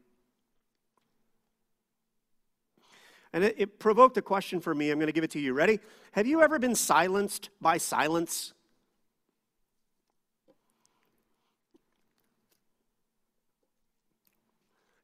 And 3.34 3.42
it, 3.42 3.56
it, 3.58 3.78
provoked 3.80 4.16
a 4.16 4.22
question 4.22 4.60
for 4.60 4.72
me. 4.72 4.92
I'm 4.92 4.98
going 5.00 5.08
to 5.08 5.12
give 5.12 5.24
it 5.24 5.32
to 5.32 5.40
you. 5.40 5.54
Ready? 5.54 5.80
Have 6.12 6.24
you 6.24 6.40
ever 6.40 6.60
been 6.60 6.76
silenced 6.76 7.50
by 7.60 7.78
silence? 7.78 8.54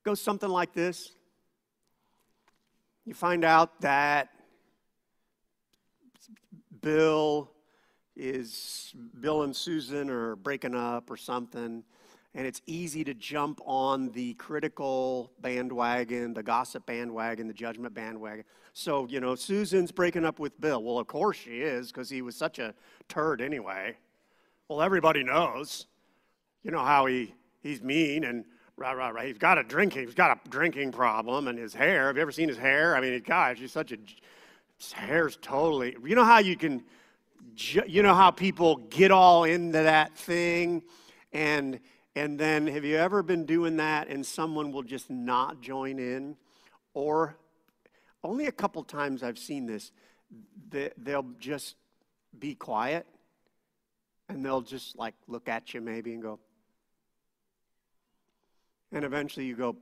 Goes 0.04 0.20
something 0.20 0.48
like 0.48 0.72
this. 0.72 1.10
You 3.04 3.14
find 3.14 3.44
out 3.44 3.80
that 3.80 4.28
Bill 6.80 7.50
is 8.14 8.94
Bill 9.20 9.42
and 9.42 9.56
Susan 9.56 10.08
are 10.08 10.36
breaking 10.36 10.76
up 10.76 11.10
or 11.10 11.16
something 11.16 11.82
and 12.34 12.46
it's 12.46 12.62
easy 12.66 13.02
to 13.04 13.14
jump 13.14 13.60
on 13.64 14.10
the 14.10 14.34
critical 14.34 15.32
bandwagon, 15.40 16.32
the 16.32 16.42
gossip 16.42 16.86
bandwagon, 16.86 17.48
the 17.48 17.54
judgment 17.54 17.92
bandwagon. 17.92 18.44
So, 18.72 19.06
you 19.08 19.20
know, 19.20 19.34
Susan's 19.34 19.90
breaking 19.90 20.24
up 20.24 20.38
with 20.38 20.58
Bill. 20.60 20.82
Well, 20.82 20.98
of 20.98 21.08
course 21.08 21.36
she 21.36 21.60
is, 21.60 21.88
because 21.88 22.08
he 22.08 22.22
was 22.22 22.36
such 22.36 22.60
a 22.60 22.72
turd 23.08 23.40
anyway. 23.40 23.96
Well, 24.68 24.80
everybody 24.80 25.24
knows, 25.24 25.86
you 26.62 26.70
know, 26.70 26.84
how 26.84 27.06
he, 27.06 27.34
he's 27.62 27.82
mean 27.82 28.22
and 28.22 28.44
rah, 28.76 28.92
rah, 28.92 29.08
rah. 29.08 29.22
He's 29.22 29.38
got 29.38 29.58
a 29.58 29.64
drinking, 29.64 30.06
he's 30.06 30.14
got 30.14 30.30
a 30.30 30.48
drinking 30.48 30.92
problem, 30.92 31.48
and 31.48 31.58
his 31.58 31.74
hair. 31.74 32.06
Have 32.06 32.16
you 32.16 32.22
ever 32.22 32.32
seen 32.32 32.48
his 32.48 32.58
hair? 32.58 32.94
I 32.94 33.00
mean, 33.00 33.20
gosh, 33.26 33.58
he's 33.58 33.72
such 33.72 33.90
a, 33.90 33.96
his 34.78 34.92
hair's 34.92 35.36
totally, 35.42 35.96
you 36.04 36.14
know 36.14 36.24
how 36.24 36.38
you 36.38 36.56
can, 36.56 36.84
you 37.56 38.04
know 38.04 38.14
how 38.14 38.30
people 38.30 38.76
get 38.76 39.10
all 39.10 39.42
into 39.42 39.78
that 39.78 40.16
thing 40.16 40.82
and 41.32 41.80
and 42.16 42.38
then, 42.38 42.66
have 42.66 42.84
you 42.84 42.96
ever 42.96 43.22
been 43.22 43.46
doing 43.46 43.76
that 43.76 44.08
and 44.08 44.26
someone 44.26 44.72
will 44.72 44.82
just 44.82 45.10
not 45.10 45.60
join 45.60 45.98
in? 45.98 46.36
Or, 46.92 47.36
only 48.24 48.46
a 48.46 48.52
couple 48.52 48.82
times 48.82 49.22
I've 49.22 49.38
seen 49.38 49.66
this, 49.66 49.92
they'll 50.70 51.26
just 51.38 51.76
be 52.38 52.54
quiet 52.54 53.06
and 54.28 54.44
they'll 54.44 54.60
just 54.60 54.96
like 54.96 55.14
look 55.26 55.48
at 55.48 55.74
you 55.74 55.80
maybe 55.80 56.12
and 56.14 56.22
go, 56.22 56.38
and 58.92 59.04
eventually 59.04 59.46
you 59.46 59.56
go, 59.56 59.76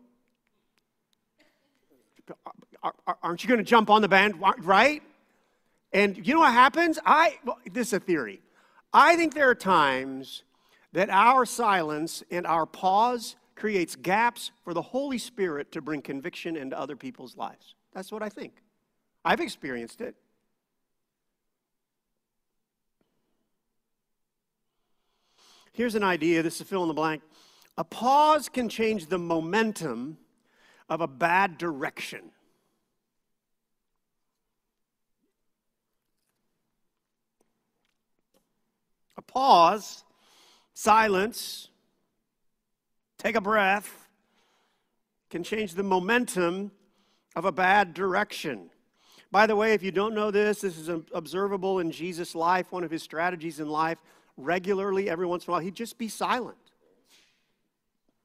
aren't 3.22 3.42
you 3.42 3.48
going 3.48 3.58
to 3.58 3.64
jump 3.64 3.90
on 3.90 4.02
the 4.02 4.08
band, 4.08 4.34
right? 4.60 5.02
And 5.92 6.26
you 6.26 6.34
know 6.34 6.40
what 6.40 6.52
happens? 6.52 6.98
I, 7.04 7.38
well, 7.44 7.58
this 7.72 7.88
is 7.88 7.92
a 7.94 8.00
theory. 8.00 8.42
I 8.92 9.16
think 9.16 9.34
there 9.34 9.48
are 9.48 9.54
times 9.54 10.42
that 10.92 11.10
our 11.10 11.44
silence 11.44 12.22
and 12.30 12.46
our 12.46 12.66
pause 12.66 13.36
creates 13.54 13.96
gaps 13.96 14.52
for 14.62 14.72
the 14.72 14.82
Holy 14.82 15.18
Spirit 15.18 15.72
to 15.72 15.80
bring 15.80 16.00
conviction 16.00 16.56
into 16.56 16.78
other 16.78 16.96
people's 16.96 17.36
lives. 17.36 17.74
That's 17.92 18.12
what 18.12 18.22
I 18.22 18.28
think. 18.28 18.54
I've 19.24 19.40
experienced 19.40 20.00
it. 20.00 20.14
Here's 25.72 25.94
an 25.94 26.02
idea 26.02 26.42
this 26.42 26.60
is 26.60 26.66
fill 26.66 26.82
in 26.82 26.88
the 26.88 26.94
blank. 26.94 27.22
A 27.76 27.84
pause 27.84 28.48
can 28.48 28.68
change 28.68 29.06
the 29.06 29.18
momentum 29.18 30.18
of 30.88 31.00
a 31.00 31.06
bad 31.06 31.58
direction. 31.58 32.32
A 39.16 39.22
pause 39.22 40.04
silence, 40.78 41.70
take 43.18 43.34
a 43.34 43.40
breath, 43.40 44.06
can 45.28 45.42
change 45.42 45.74
the 45.74 45.82
momentum 45.82 46.70
of 47.34 47.44
a 47.44 47.50
bad 47.50 47.94
direction. 47.94 48.70
By 49.32 49.48
the 49.48 49.56
way, 49.56 49.72
if 49.72 49.82
you 49.82 49.90
don't 49.90 50.14
know 50.14 50.30
this, 50.30 50.60
this 50.60 50.78
is 50.78 50.88
observable 51.12 51.80
in 51.80 51.90
Jesus' 51.90 52.32
life, 52.36 52.70
one 52.70 52.84
of 52.84 52.92
his 52.92 53.02
strategies 53.02 53.58
in 53.58 53.68
life. 53.68 53.98
Regularly, 54.36 55.10
every 55.10 55.26
once 55.26 55.46
in 55.46 55.50
a 55.50 55.52
while, 55.52 55.60
he'd 55.60 55.74
just 55.74 55.98
be 55.98 56.08
silent. 56.08 56.56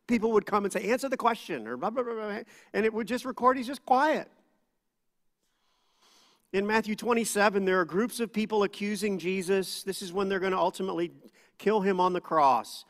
People 0.06 0.32
would 0.34 0.46
come 0.46 0.63
and 0.63 0.72
say, 0.72 0.92
Answer 0.92 1.10
the 1.10 1.18
question, 1.18 1.68
or 1.68 1.76
blah, 1.76 1.89
blah, 1.89 2.04
blah, 2.04 2.13
blah, 2.13 2.39
and 2.74 2.86
it 2.86 2.94
would 2.94 3.08
just 3.08 3.26
record, 3.26 3.58
he's 3.58 3.66
just 3.66 3.84
quiet. 3.84 4.30
In 6.54 6.68
Matthew 6.68 6.96
27, 6.96 7.66
there 7.66 7.80
are 7.80 7.86
groups 7.86 8.20
of 8.20 8.32
people 8.32 8.62
accusing 8.62 9.18
Jesus. 9.18 9.82
This 9.82 10.04
is 10.04 10.13
when 10.13 10.30
they're 10.30 10.39
going 10.39 10.52
to 10.52 10.58
ultimately 10.60 11.12
kill 11.58 11.82
him 11.82 12.00
on 12.00 12.13
the 12.13 12.22
cross. 12.22 12.86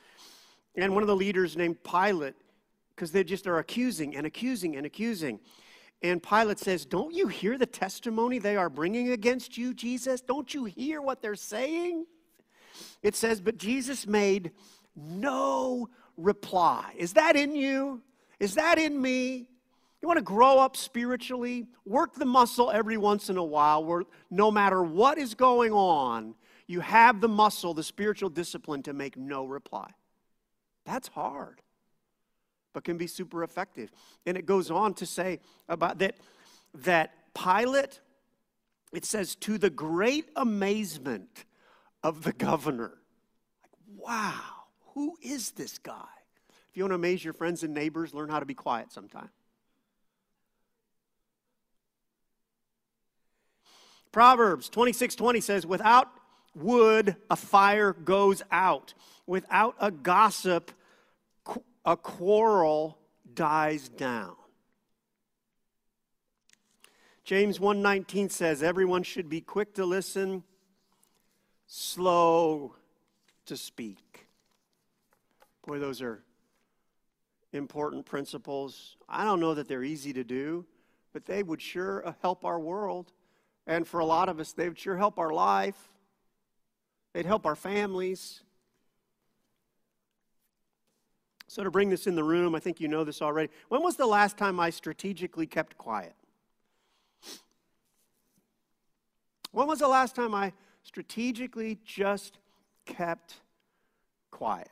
And 0.76 0.94
one 0.94 1.02
of 1.02 1.08
the 1.08 1.16
leaders 1.16 1.56
named 1.56 1.82
Pilate, 1.82 2.36
because 2.94 3.14
they 3.14 3.24
just 3.24 3.48
are 3.48 3.60
accusing 3.60 4.18
and 4.18 4.28
accusing 4.28 4.76
and 4.76 4.86
accusing. 4.86 5.40
And 6.02 6.22
Pilate 6.22 6.60
says, 6.60 6.86
Don't 6.86 7.14
you 7.14 7.30
hear 7.30 7.58
the 7.58 7.66
testimony 7.66 8.38
they 8.38 8.58
are 8.58 8.70
bringing 8.70 9.12
against 9.12 9.58
you, 9.58 9.74
Jesus? 9.74 10.20
Don't 10.20 10.54
you 10.54 10.66
hear 10.66 11.02
what 11.02 11.22
they're 11.22 11.34
saying? 11.34 12.06
It 13.02 13.16
says, 13.16 13.40
But 13.40 13.56
Jesus 13.56 14.06
made 14.06 14.52
no 14.94 15.88
reply. 16.18 16.94
Is 16.98 17.14
that 17.14 17.38
in 17.38 17.56
you? 17.56 18.02
Is 18.42 18.56
that 18.56 18.78
in 18.78 19.02
me? 19.02 19.48
You 20.04 20.08
want 20.08 20.18
to 20.18 20.24
grow 20.24 20.60
up 20.60 20.76
spiritually? 20.76 21.66
Work 21.86 22.16
the 22.16 22.26
muscle 22.26 22.70
every 22.70 22.98
once 22.98 23.30
in 23.30 23.38
a 23.38 23.44
while 23.44 23.86
where 23.86 24.04
no 24.30 24.52
matter 24.52 24.84
what 24.84 25.18
is 25.18 25.34
going 25.34 25.72
on, 25.72 26.36
you 26.68 26.82
have 26.82 27.22
the 27.22 27.30
muscle, 27.30 27.74
the 27.74 27.84
spiritual 27.84 28.30
discipline 28.30 28.84
to 28.84 28.92
make 28.92 29.16
no 29.16 29.46
reply. 29.46 29.90
That's 30.86 31.08
hard, 31.08 31.62
but 32.74 32.84
can 32.84 32.98
be 32.98 33.08
super 33.08 33.46
effective. 33.46 33.94
And 34.26 34.36
it 34.36 34.46
goes 34.46 34.70
on 34.70 34.94
to 34.96 35.06
say 35.06 35.40
about 35.70 36.00
that 36.00 36.18
that 36.74 37.14
Pilate, 37.34 38.02
it 38.92 39.06
says, 39.06 39.36
to 39.36 39.58
the 39.58 39.70
great 39.70 40.26
amazement 40.36 41.46
of 42.04 42.24
the 42.24 42.34
governor. 42.34 42.98
Like, 43.62 43.72
wow, 44.06 44.66
who 44.96 45.16
is 45.22 45.52
this 45.52 45.78
guy? 45.78 46.10
If 46.70 46.76
you 46.76 46.84
want 46.84 46.92
to 46.92 46.96
amaze 46.96 47.24
your 47.24 47.32
friends 47.32 47.64
and 47.64 47.74
neighbors, 47.74 48.14
learn 48.14 48.28
how 48.28 48.42
to 48.42 48.46
be 48.46 48.54
quiet 48.54 48.92
sometime. 48.92 49.30
Proverbs 54.14 54.70
26 54.70 55.16
20 55.16 55.42
says, 55.42 55.66
Without 55.66 56.08
wood, 56.56 57.18
a 57.30 57.36
fire 57.36 57.92
goes 57.92 58.42
out. 58.52 58.94
Without 59.26 59.76
a 59.80 59.92
gossip, 59.92 60.72
a 61.84 61.98
quarrel 61.98 62.98
dies 63.34 63.90
down. 63.90 64.36
James 67.24 67.58
1:19 67.58 68.30
says 68.30 68.62
everyone 68.62 69.02
should 69.02 69.30
be 69.30 69.42
quick 69.42 69.74
to 69.74 69.86
listen, 69.86 70.44
slow 71.66 72.76
to 73.46 73.58
speak. 73.58 74.28
Boy, 75.66 75.80
those 75.80 76.02
are 76.02 76.22
important 77.52 78.06
principles. 78.06 78.98
I 79.10 79.24
don't 79.24 79.40
know 79.40 79.56
that 79.56 79.68
they're 79.68 79.84
easy 79.84 80.14
to 80.14 80.24
do, 80.24 80.66
but 81.14 81.26
they 81.26 81.42
would 81.42 81.62
sure 81.62 82.16
help 82.22 82.46
our 82.46 82.60
world. 82.60 83.12
And 83.66 83.88
for 83.88 84.00
a 84.00 84.06
lot 84.06 84.30
of 84.30 84.40
us, 84.40 84.52
they 84.54 84.68
would 84.68 84.78
sure 84.78 84.98
help 84.98 85.18
our 85.18 85.32
life, 85.32 85.90
they'd 87.14 87.26
help 87.26 87.46
our 87.46 87.56
families. 87.56 88.42
So, 91.48 91.64
to 91.64 91.70
bring 91.70 91.90
this 91.90 92.08
in 92.08 92.16
the 92.16 92.24
room, 92.24 92.56
I 92.56 92.60
think 92.60 92.82
you 92.82 92.88
know 92.88 93.04
this 93.04 93.22
already. 93.22 93.50
When 93.70 93.84
was 93.84 93.96
the 93.96 94.08
last 94.08 94.38
time 94.38 94.60
I 94.60 94.72
strategically 94.72 95.46
kept 95.46 95.78
quiet? 95.78 96.16
When 99.52 99.68
was 99.68 99.80
the 99.80 99.88
last 99.88 100.16
time 100.16 100.34
I 100.34 100.52
strategically 100.82 101.78
just 101.86 102.40
kept 102.86 103.36
quiet? 104.32 104.72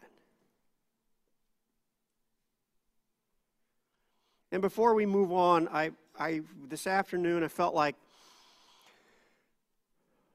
And 4.51 4.61
before 4.61 4.95
we 4.95 5.05
move 5.05 5.31
on, 5.31 5.67
I, 5.67 5.91
I 6.19 6.41
this 6.67 6.87
afternoon 6.87 7.43
I 7.43 7.47
felt 7.47 7.75
like 7.75 7.95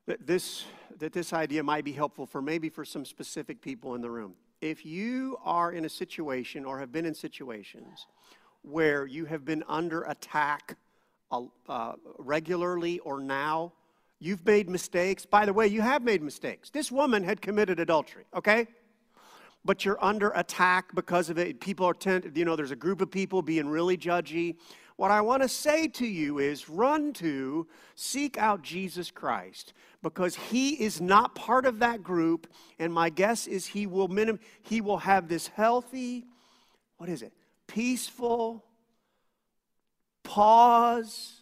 that 0.06 0.26
this, 0.26 0.64
that 0.98 1.12
this 1.12 1.32
idea 1.32 1.62
might 1.62 1.84
be 1.84 1.92
helpful 1.92 2.26
for 2.26 2.40
maybe 2.40 2.68
for 2.68 2.84
some 2.84 3.04
specific 3.04 3.60
people 3.60 3.94
in 3.94 4.00
the 4.00 4.10
room. 4.10 4.34
If 4.60 4.86
you 4.86 5.38
are 5.44 5.72
in 5.72 5.84
a 5.84 5.88
situation 5.88 6.64
or 6.64 6.78
have 6.78 6.92
been 6.92 7.04
in 7.04 7.14
situations 7.14 8.06
where 8.62 9.06
you 9.06 9.26
have 9.26 9.44
been 9.44 9.62
under 9.68 10.02
attack 10.02 10.76
uh, 11.30 11.42
uh, 11.68 11.92
regularly 12.18 12.98
or 13.00 13.20
now, 13.20 13.72
you've 14.18 14.44
made 14.46 14.68
mistakes. 14.68 15.26
By 15.26 15.44
the 15.44 15.52
way, 15.52 15.66
you 15.66 15.82
have 15.82 16.02
made 16.02 16.22
mistakes. 16.22 16.70
This 16.70 16.90
woman 16.90 17.22
had 17.22 17.40
committed 17.40 17.80
adultery, 17.80 18.24
okay? 18.34 18.66
But 19.64 19.84
you're 19.84 20.02
under 20.02 20.30
attack 20.30 20.94
because 20.94 21.28
of 21.28 21.38
it. 21.38 21.60
People 21.60 21.86
are, 21.86 21.94
tent, 21.94 22.34
you 22.34 22.44
know, 22.44 22.56
there's 22.56 22.70
a 22.70 22.76
group 22.76 23.00
of 23.00 23.10
people 23.10 23.42
being 23.42 23.68
really 23.68 23.96
judgy. 23.96 24.56
What 24.96 25.10
I 25.10 25.20
want 25.20 25.42
to 25.42 25.48
say 25.48 25.88
to 25.88 26.06
you 26.06 26.38
is 26.38 26.68
run 26.68 27.12
to, 27.14 27.66
seek 27.94 28.38
out 28.38 28.62
Jesus 28.62 29.10
Christ 29.10 29.74
because 30.06 30.36
he 30.36 30.74
is 30.74 31.00
not 31.00 31.34
part 31.34 31.66
of 31.66 31.80
that 31.80 32.00
group. 32.00 32.46
And 32.78 32.94
my 32.94 33.10
guess 33.10 33.48
is 33.48 33.66
he 33.66 33.88
will, 33.88 34.06
minim- 34.06 34.38
he 34.62 34.80
will 34.80 34.98
have 34.98 35.26
this 35.26 35.48
healthy, 35.48 36.26
what 36.96 37.08
is 37.08 37.22
it? 37.22 37.32
Peaceful 37.66 38.64
pause. 40.22 41.40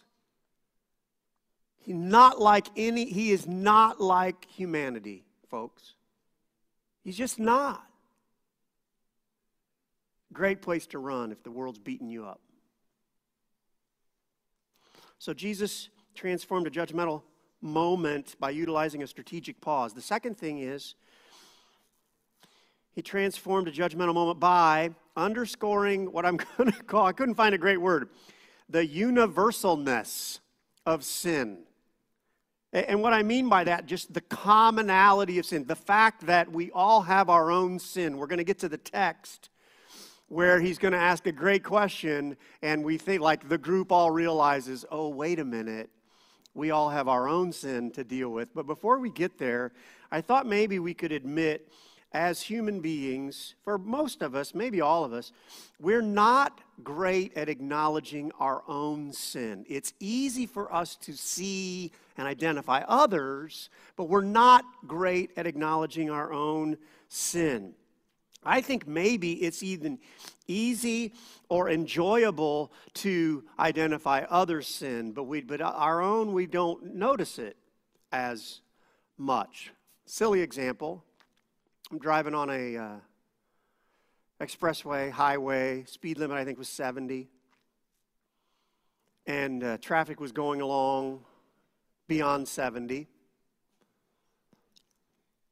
He's 1.76 1.94
not 1.94 2.40
like 2.40 2.68
any, 2.74 3.04
he 3.04 3.32
is 3.32 3.46
not 3.46 4.00
like 4.00 4.46
humanity, 4.46 5.26
folks. 5.50 5.92
He's 7.02 7.18
just 7.18 7.38
not. 7.38 7.84
Great 10.32 10.62
place 10.62 10.86
to 10.86 10.98
run 10.98 11.32
if 11.32 11.42
the 11.42 11.50
world's 11.50 11.78
beating 11.78 12.08
you 12.08 12.24
up. 12.24 12.40
So 15.18 15.34
Jesus 15.34 15.90
transformed 16.14 16.66
a 16.66 16.70
judgmental 16.70 17.20
moment 17.64 18.36
by 18.38 18.50
utilizing 18.50 19.02
a 19.02 19.06
strategic 19.06 19.60
pause. 19.60 19.94
The 19.94 20.02
second 20.02 20.36
thing 20.38 20.58
is 20.58 20.94
he 22.92 23.02
transformed 23.02 23.66
a 23.66 23.72
judgmental 23.72 24.14
moment 24.14 24.38
by 24.38 24.90
underscoring 25.16 26.12
what 26.12 26.24
I'm 26.24 26.36
going 26.58 26.70
to 26.70 26.82
call, 26.84 27.06
I 27.06 27.12
couldn't 27.12 27.34
find 27.34 27.54
a 27.54 27.58
great 27.58 27.80
word, 27.80 28.10
the 28.68 28.86
universalness 28.86 30.38
of 30.86 31.04
sin. 31.04 31.64
And 32.72 33.02
what 33.02 33.12
I 33.12 33.22
mean 33.22 33.48
by 33.48 33.64
that, 33.64 33.86
just 33.86 34.12
the 34.12 34.20
commonality 34.20 35.38
of 35.38 35.46
sin, 35.46 35.64
the 35.64 35.76
fact 35.76 36.26
that 36.26 36.50
we 36.50 36.72
all 36.72 37.02
have 37.02 37.30
our 37.30 37.52
own 37.52 37.78
sin. 37.78 38.18
We're 38.18 38.26
going 38.26 38.38
to 38.38 38.44
get 38.44 38.58
to 38.60 38.68
the 38.68 38.78
text 38.78 39.48
where 40.26 40.60
he's 40.60 40.78
going 40.78 40.92
to 40.92 40.98
ask 40.98 41.26
a 41.26 41.32
great 41.32 41.62
question, 41.62 42.36
and 42.62 42.82
we 42.82 42.98
think, 42.98 43.20
like, 43.20 43.48
the 43.48 43.58
group 43.58 43.92
all 43.92 44.10
realizes, 44.10 44.84
oh, 44.90 45.08
wait 45.08 45.38
a 45.38 45.44
minute, 45.44 45.88
we 46.54 46.70
all 46.70 46.90
have 46.90 47.08
our 47.08 47.28
own 47.28 47.52
sin 47.52 47.90
to 47.92 48.04
deal 48.04 48.30
with. 48.30 48.54
But 48.54 48.66
before 48.66 48.98
we 48.98 49.10
get 49.10 49.38
there, 49.38 49.72
I 50.10 50.20
thought 50.20 50.46
maybe 50.46 50.78
we 50.78 50.94
could 50.94 51.12
admit, 51.12 51.68
as 52.12 52.40
human 52.40 52.80
beings, 52.80 53.56
for 53.64 53.76
most 53.76 54.22
of 54.22 54.36
us, 54.36 54.54
maybe 54.54 54.80
all 54.80 55.04
of 55.04 55.12
us, 55.12 55.32
we're 55.80 56.00
not 56.00 56.60
great 56.84 57.36
at 57.36 57.48
acknowledging 57.48 58.30
our 58.38 58.62
own 58.68 59.12
sin. 59.12 59.66
It's 59.68 59.92
easy 59.98 60.46
for 60.46 60.72
us 60.72 60.94
to 60.96 61.12
see 61.14 61.90
and 62.16 62.28
identify 62.28 62.82
others, 62.86 63.68
but 63.96 64.08
we're 64.08 64.22
not 64.22 64.64
great 64.86 65.32
at 65.36 65.48
acknowledging 65.48 66.08
our 66.08 66.32
own 66.32 66.78
sin. 67.08 67.74
I 68.44 68.60
think 68.60 68.86
maybe 68.86 69.32
it's 69.42 69.62
even 69.62 69.98
easy 70.46 71.12
or 71.48 71.70
enjoyable 71.70 72.72
to 72.94 73.44
identify 73.58 74.24
other 74.28 74.62
sin, 74.62 75.12
but, 75.12 75.24
we, 75.24 75.40
but 75.40 75.60
our 75.60 76.02
own, 76.02 76.32
we 76.32 76.46
don't 76.46 76.94
notice 76.94 77.38
it 77.38 77.56
as 78.12 78.60
much. 79.16 79.72
Silly 80.06 80.40
example 80.40 81.04
I'm 81.90 81.98
driving 81.98 82.34
on 82.34 82.50
a 82.50 82.76
uh, 82.76 82.96
expressway, 84.40 85.10
highway, 85.10 85.84
speed 85.86 86.18
limit 86.18 86.36
I 86.36 86.44
think 86.44 86.58
was 86.58 86.68
70, 86.68 87.28
and 89.26 89.62
uh, 89.62 89.78
traffic 89.78 90.20
was 90.20 90.32
going 90.32 90.60
along 90.60 91.20
beyond 92.08 92.48
70 92.48 93.06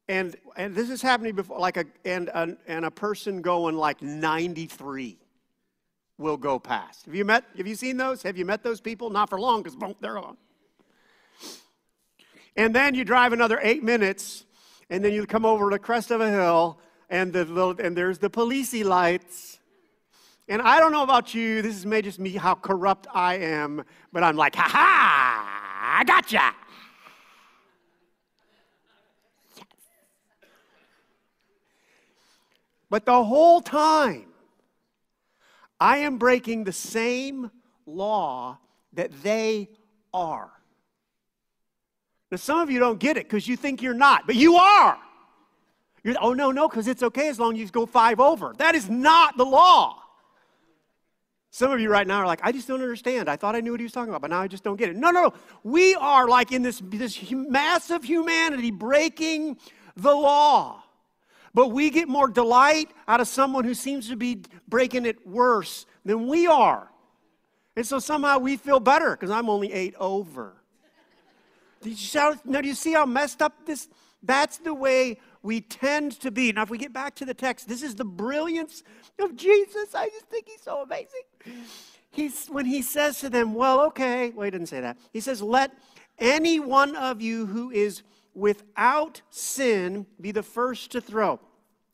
and 0.09 0.37
and 0.57 0.75
this 0.75 0.91
is 0.91 1.01
happening 1.01 1.35
before 1.35 1.59
like 1.59 1.77
a 1.77 1.85
and 2.05 2.31
and, 2.35 2.57
and 2.67 2.85
a 2.85 2.91
person 2.91 3.43
going 3.43 3.77
like 3.77 4.03
93 4.03 5.19
will 6.19 6.37
go 6.37 6.59
past. 6.59 7.07
Have 7.07 7.15
you 7.15 7.25
met 7.25 7.45
have 7.57 7.67
you 7.67 7.75
seen 7.75 7.97
those? 7.97 8.23
Have 8.23 8.37
you 8.37 8.45
met 8.45 8.63
those 8.63 8.81
people? 8.81 9.11
Not 9.11 9.31
for 9.31 9.41
long 9.41 9.63
because 9.63 9.79
they're 10.01 10.19
on 10.19 10.37
and 12.57 12.75
then 12.75 12.95
you 12.95 13.05
drive 13.05 13.33
another 13.33 13.59
eight 13.63 13.83
minutes 13.83 14.45
and 14.91 15.05
then 15.05 15.13
you 15.13 15.27
come 15.27 15.45
over 15.45 15.71
the 15.71 15.79
crest 15.79 16.11
of 16.11 16.21
a 16.21 16.31
hill 16.31 16.79
and 17.09 17.33
the 17.33 17.45
little 17.45 17.75
and 17.81 17.97
there's 17.97 18.19
the 18.19 18.31
policey 18.31 18.85
lights. 18.85 19.59
And 20.49 20.61
i 20.61 20.79
don't 20.81 20.93
know 20.93 21.03
about 21.03 21.33
you 21.35 21.63
this 21.63 21.77
is 21.77 21.87
may 21.87 22.03
just 22.03 22.19
me 22.19 22.33
how 22.33 22.55
corrupt 22.55 23.07
i 23.15 23.37
am 23.37 23.85
but 24.13 24.23
i'm 24.23 24.37
like 24.37 24.55
ha 24.55 24.69
ha 24.69 25.99
i 26.01 26.05
gotcha 26.05 26.53
But 32.93 33.07
the 33.07 33.25
whole 33.25 33.63
time, 33.63 34.27
I 35.81 35.97
am 36.01 36.19
breaking 36.19 36.65
the 36.65 36.73
same 36.73 37.51
law 37.87 38.59
that 38.93 39.11
they 39.23 39.71
are. 40.13 40.51
Now, 42.31 42.37
some 42.37 42.59
of 42.59 42.71
you 42.71 42.79
don't 42.79 43.01
get 43.01 43.17
it 43.17 43.25
because 43.25 43.49
you 43.49 43.57
think 43.57 43.81
you're 43.81 43.95
not, 43.95 44.27
but 44.27 44.37
you 44.37 44.57
are. 44.57 44.99
You're, 46.05 46.17
oh, 46.21 46.35
no, 46.35 46.51
no, 46.51 46.69
because 46.69 46.87
it's 46.87 47.03
okay 47.03 47.29
as 47.29 47.41
long 47.41 47.55
as 47.55 47.61
you 47.61 47.69
go 47.69 47.87
five 47.87 48.21
over. 48.21 48.53
That 48.59 48.75
is 48.75 48.91
not 48.91 49.39
the 49.39 49.47
law. 49.47 50.03
Some 51.51 51.73
of 51.73 51.81
you 51.81 51.89
right 51.89 52.07
now 52.07 52.19
are 52.19 52.27
like, 52.27 52.41
I 52.43 52.53
just 52.53 52.69
don't 52.69 52.83
understand. 52.83 53.31
I 53.31 53.37
thought 53.37 53.57
I 53.57 53.61
knew 53.61 53.71
what 53.71 53.81
he 53.81 53.85
was 53.85 53.95
talking 53.95 54.11
about, 54.11 54.21
but 54.21 54.29
now 54.29 54.43
I 54.43 54.49
just 54.49 54.65
don't 54.65 54.77
get 54.77 54.91
it. 54.91 54.97
No, 54.97 55.11
no, 55.11 55.23
no. 55.23 55.35
We 55.65 55.95
are 55.95 56.29
like 56.29 56.53
in 56.53 56.61
this, 56.61 56.83
this 56.85 57.19
massive 57.33 58.05
humanity 58.05 58.71
breaking 58.71 59.57
the 59.97 60.15
law. 60.15 60.82
But 61.55 61.69
we 61.69 61.91
get 61.91 62.09
more 62.09 62.29
delight 62.29 62.91
out 63.07 63.21
of 63.21 63.29
someone 63.29 63.65
who 63.65 63.75
seems 63.75 64.09
to 64.09 64.17
be 64.17 64.43
breaking 64.69 65.05
it 65.05 65.27
worse 65.27 65.87
than 66.05 66.27
we 66.27 66.47
are. 66.47 66.89
And 67.77 67.87
so 67.87 67.99
somehow 67.99 68.39
we 68.39 68.57
feel 68.57 68.81
better 68.81 69.13
because 69.13 69.31
I'm 69.31 69.49
only 69.49 69.73
eight 69.73 69.95
over. 69.99 70.55
Did 71.83 71.91
you 71.91 71.97
shout? 71.97 72.45
Now, 72.47 72.61
do 72.61 72.69
you 72.69 72.75
see 72.75 72.93
how 72.93 73.07
messed 73.07 73.43
up 73.43 73.67
this? 73.67 73.89
That's 74.23 74.59
the 74.59 74.73
way 74.73 75.19
we 75.43 75.61
tend 75.61 76.21
to 76.21 76.31
be. 76.31 76.53
Now, 76.53 76.63
if 76.63 76.71
we 76.71 76.79
get 76.79 76.93
back 76.93 77.17
to 77.17 77.25
the 77.25 77.35
text, 77.35 77.69
this 77.69 77.83
is 77.83 77.97
the 77.97 78.05
brilliance 78.05 78.85
of 79.19 79.35
Jesus. 79.37 79.95
I 79.95 80.09
just 80.09 80.27
think 80.27 80.47
he's 80.49 80.63
so 80.63 80.83
amazing. 80.83 81.67
He's, 82.11 82.47
when 82.47 82.67
he 82.67 82.83
says 82.83 83.19
to 83.21 83.31
them, 83.31 83.55
Well, 83.55 83.81
okay, 83.87 84.31
well, 84.31 84.45
he 84.45 84.51
didn't 84.51 84.69
say 84.69 84.81
that. 84.81 84.97
He 85.13 85.21
says, 85.21 85.43
Let 85.43 85.73
any 86.19 86.61
one 86.61 86.95
of 86.95 87.21
you 87.21 87.47
who 87.47 87.71
is 87.71 88.03
without 88.35 89.23
sin 89.31 90.07
be 90.21 90.31
the 90.31 90.43
first 90.43 90.93
to 90.93 91.01
throw. 91.01 91.41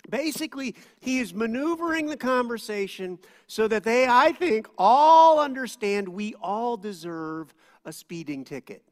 Basically, 0.08 0.74
he 1.00 1.18
is 1.18 1.34
maneuvering 1.34 2.06
the 2.06 2.16
conversation 2.16 3.18
so 3.46 3.68
that 3.68 3.84
they, 3.84 4.06
I 4.06 4.32
think, 4.32 4.68
all 4.78 5.40
understand 5.40 6.08
we 6.08 6.34
all 6.40 6.76
deserve 6.76 7.52
a 7.84 7.92
speeding 7.92 8.44
ticket. 8.44 8.82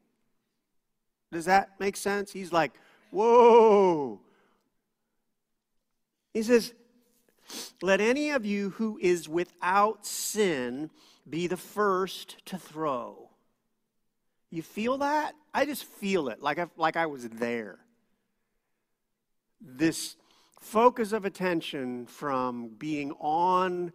Does 1.31 1.45
that 1.45 1.79
make 1.79 1.97
sense? 1.97 2.31
He's 2.31 2.51
like, 2.51 2.73
whoa. 3.11 4.21
He 6.33 6.43
says, 6.43 6.73
Let 7.81 7.99
any 7.99 8.29
of 8.29 8.45
you 8.45 8.71
who 8.71 8.99
is 9.01 9.27
without 9.27 10.05
sin 10.05 10.91
be 11.27 11.47
the 11.47 11.57
first 11.57 12.45
to 12.45 12.57
throw. 12.57 13.26
You 14.49 14.61
feel 14.61 14.99
that? 14.99 15.35
I 15.53 15.65
just 15.65 15.83
feel 15.83 16.29
it 16.29 16.41
like 16.41 16.59
I, 16.59 16.67
like 16.77 16.95
I 16.95 17.05
was 17.05 17.27
there. 17.29 17.79
This 19.59 20.15
focus 20.61 21.11
of 21.11 21.25
attention 21.25 22.05
from 22.05 22.69
being 22.77 23.11
on 23.13 23.91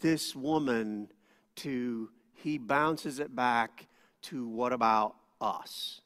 this 0.00 0.34
woman 0.36 1.08
to 1.56 2.10
he 2.32 2.58
bounces 2.58 3.18
it 3.18 3.34
back 3.34 3.86
to 4.22 4.46
what 4.46 4.72
about 4.72 5.16
us? 5.40 6.00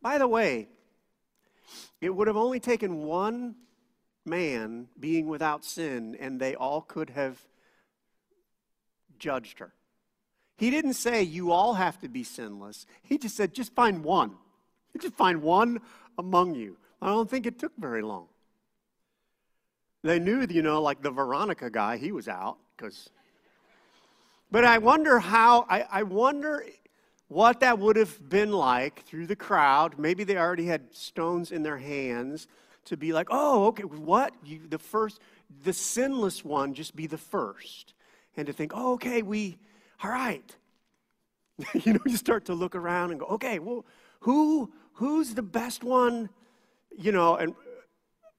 By 0.00 0.18
the 0.18 0.28
way, 0.28 0.68
it 2.00 2.14
would 2.14 2.28
have 2.28 2.36
only 2.36 2.60
taken 2.60 2.98
one 2.98 3.56
man 4.24 4.88
being 5.00 5.26
without 5.26 5.64
sin, 5.64 6.16
and 6.20 6.38
they 6.38 6.54
all 6.54 6.80
could 6.80 7.10
have 7.10 7.40
judged 9.18 9.58
her. 9.58 9.72
He 10.56 10.70
didn't 10.70 10.94
say, 10.94 11.22
You 11.22 11.52
all 11.52 11.74
have 11.74 12.00
to 12.00 12.08
be 12.08 12.24
sinless. 12.24 12.86
He 13.02 13.18
just 13.18 13.36
said, 13.36 13.54
Just 13.54 13.74
find 13.74 14.02
one. 14.02 14.32
Just 15.00 15.14
find 15.14 15.42
one 15.42 15.80
among 16.18 16.54
you. 16.54 16.78
I 17.02 17.08
don't 17.08 17.28
think 17.28 17.46
it 17.46 17.58
took 17.58 17.72
very 17.78 18.02
long. 18.02 18.28
They 20.02 20.18
knew, 20.18 20.46
you 20.48 20.62
know, 20.62 20.80
like 20.80 21.02
the 21.02 21.10
Veronica 21.10 21.68
guy, 21.68 21.96
he 21.96 22.12
was 22.12 22.28
out 22.28 22.56
because. 22.76 23.10
But 24.50 24.64
I 24.64 24.78
wonder 24.78 25.18
how, 25.18 25.66
I, 25.68 25.84
I 25.90 26.02
wonder 26.04 26.64
what 27.28 27.60
that 27.60 27.78
would 27.78 27.96
have 27.96 28.28
been 28.28 28.52
like 28.52 29.04
through 29.04 29.26
the 29.26 29.36
crowd. 29.36 29.98
Maybe 29.98 30.24
they 30.24 30.36
already 30.36 30.66
had 30.66 30.94
stones 30.94 31.50
in 31.50 31.62
their 31.62 31.78
hands 31.78 32.46
to 32.84 32.96
be 32.96 33.12
like, 33.12 33.26
oh, 33.30 33.66
okay, 33.66 33.82
what? 33.82 34.32
You, 34.44 34.60
the 34.68 34.78
first, 34.78 35.20
the 35.64 35.72
sinless 35.72 36.44
one, 36.44 36.74
just 36.74 36.94
be 36.94 37.08
the 37.08 37.18
first. 37.18 37.94
And 38.36 38.46
to 38.46 38.52
think, 38.52 38.72
oh, 38.74 38.92
okay, 38.94 39.22
we, 39.22 39.58
all 40.02 40.10
right. 40.10 40.56
you 41.74 41.94
know, 41.94 42.00
you 42.06 42.16
start 42.16 42.46
to 42.46 42.54
look 42.54 42.74
around 42.74 43.10
and 43.10 43.20
go, 43.20 43.26
okay, 43.26 43.58
well, 43.58 43.84
who, 44.20 44.72
who's 44.94 45.34
the 45.34 45.42
best 45.42 45.84
one? 45.84 46.28
You 46.96 47.12
know, 47.12 47.36
and, 47.36 47.54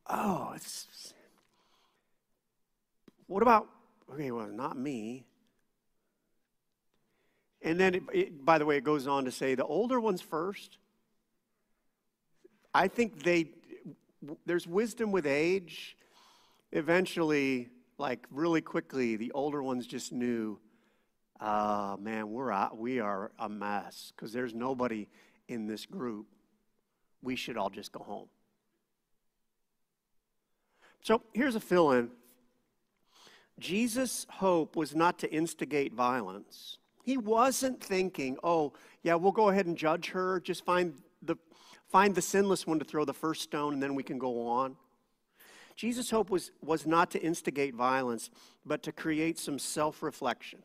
oh, 0.07 0.53
it's, 0.55 1.13
what 3.27 3.41
about, 3.41 3.67
okay, 4.13 4.31
well, 4.31 4.47
not 4.47 4.77
me. 4.77 5.25
And 7.61 7.79
then, 7.79 7.95
it, 7.95 8.03
it, 8.13 8.45
by 8.45 8.57
the 8.57 8.65
way, 8.65 8.77
it 8.77 8.83
goes 8.83 9.07
on 9.07 9.25
to 9.25 9.31
say 9.31 9.55
the 9.55 9.65
older 9.65 9.99
ones 9.99 10.21
first. 10.21 10.77
I 12.73 12.87
think 12.87 13.23
they, 13.23 13.49
there's 14.45 14.67
wisdom 14.67 15.11
with 15.11 15.25
age. 15.25 15.97
Eventually, 16.71 17.69
like 17.97 18.27
really 18.29 18.61
quickly, 18.61 19.15
the 19.15 19.31
older 19.31 19.63
ones 19.63 19.87
just 19.87 20.11
knew, 20.11 20.59
uh, 21.39 21.95
man, 21.99 22.29
we're 22.29 22.51
out, 22.51 22.77
we 22.77 22.99
are 22.99 23.31
a 23.39 23.49
mess 23.49 24.11
because 24.15 24.33
there's 24.33 24.53
nobody 24.53 25.07
in 25.47 25.67
this 25.67 25.85
group. 25.85 26.27
We 27.21 27.35
should 27.35 27.57
all 27.57 27.69
just 27.69 27.91
go 27.91 27.99
home. 27.99 28.27
So 31.01 31.21
here's 31.33 31.55
a 31.55 31.59
fill 31.59 31.91
in 31.91 32.09
Jesus' 33.59 34.25
hope 34.29 34.75
was 34.75 34.95
not 34.95 35.19
to 35.19 35.31
instigate 35.31 35.93
violence. 35.93 36.77
He 37.03 37.17
wasn't 37.17 37.81
thinking, 37.81 38.37
oh, 38.43 38.73
yeah, 39.01 39.15
we'll 39.15 39.31
go 39.31 39.49
ahead 39.49 39.65
and 39.65 39.77
judge 39.77 40.09
her, 40.09 40.39
just 40.41 40.65
find 40.65 40.93
the, 41.21 41.37
find 41.89 42.13
the 42.13 42.21
sinless 42.21 42.67
one 42.67 42.79
to 42.79 42.85
throw 42.85 43.05
the 43.05 43.13
first 43.13 43.41
stone, 43.41 43.73
and 43.73 43.81
then 43.81 43.95
we 43.95 44.03
can 44.03 44.19
go 44.19 44.47
on. 44.47 44.75
Jesus' 45.75 46.09
hope 46.09 46.29
was, 46.29 46.51
was 46.61 46.85
not 46.85 47.11
to 47.11 47.21
instigate 47.21 47.73
violence, 47.75 48.29
but 48.65 48.83
to 48.83 48.91
create 48.91 49.39
some 49.39 49.59
self 49.59 50.03
reflection. 50.03 50.59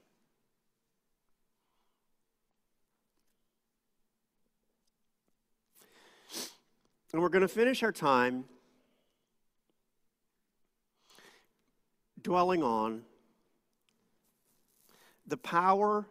And 7.13 7.21
we're 7.21 7.29
going 7.29 7.43
to 7.43 7.49
finish 7.49 7.83
our 7.83 7.93
time 7.93 8.45
dwelling 12.23 12.63
on 12.63 13.03
the 15.27 15.37
power 15.37 16.07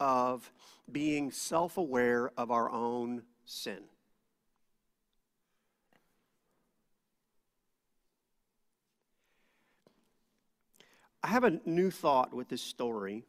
of 0.00 0.50
being 0.90 1.30
self 1.30 1.76
aware 1.76 2.30
of 2.38 2.50
our 2.50 2.70
own 2.70 3.22
sin. 3.44 3.80
I 11.22 11.28
have 11.28 11.44
a 11.44 11.60
new 11.66 11.90
thought 11.90 12.32
with 12.32 12.48
this 12.48 12.62
story. 12.62 13.24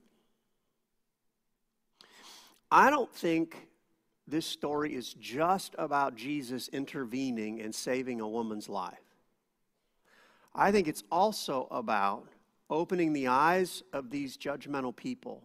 I 2.71 2.89
don't 2.89 3.11
think 3.11 3.68
this 4.29 4.45
story 4.45 4.95
is 4.95 5.13
just 5.13 5.75
about 5.77 6.15
Jesus 6.15 6.67
intervening 6.69 7.61
and 7.61 7.73
saving 7.73 8.21
a 8.21 8.27
woman's 8.27 8.69
life. 8.69 8.97
I 10.53 10.71
think 10.71 10.87
it's 10.87 11.03
also 11.11 11.67
about 11.71 12.27
opening 12.69 13.13
the 13.13 13.27
eyes 13.27 13.83
of 13.93 14.09
these 14.09 14.37
judgmental 14.37 14.95
people 14.95 15.43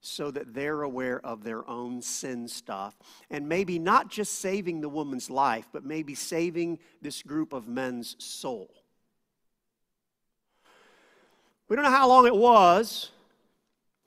so 0.00 0.30
that 0.30 0.54
they're 0.54 0.82
aware 0.82 1.24
of 1.24 1.42
their 1.42 1.68
own 1.68 2.00
sin 2.00 2.46
stuff. 2.48 2.96
And 3.30 3.48
maybe 3.48 3.78
not 3.78 4.08
just 4.08 4.40
saving 4.40 4.80
the 4.80 4.88
woman's 4.88 5.30
life, 5.30 5.68
but 5.72 5.84
maybe 5.84 6.14
saving 6.14 6.78
this 7.02 7.22
group 7.22 7.52
of 7.52 7.66
men's 7.66 8.16
soul. 8.18 8.70
We 11.68 11.74
don't 11.74 11.84
know 11.84 11.90
how 11.90 12.08
long 12.08 12.26
it 12.26 12.36
was, 12.36 13.10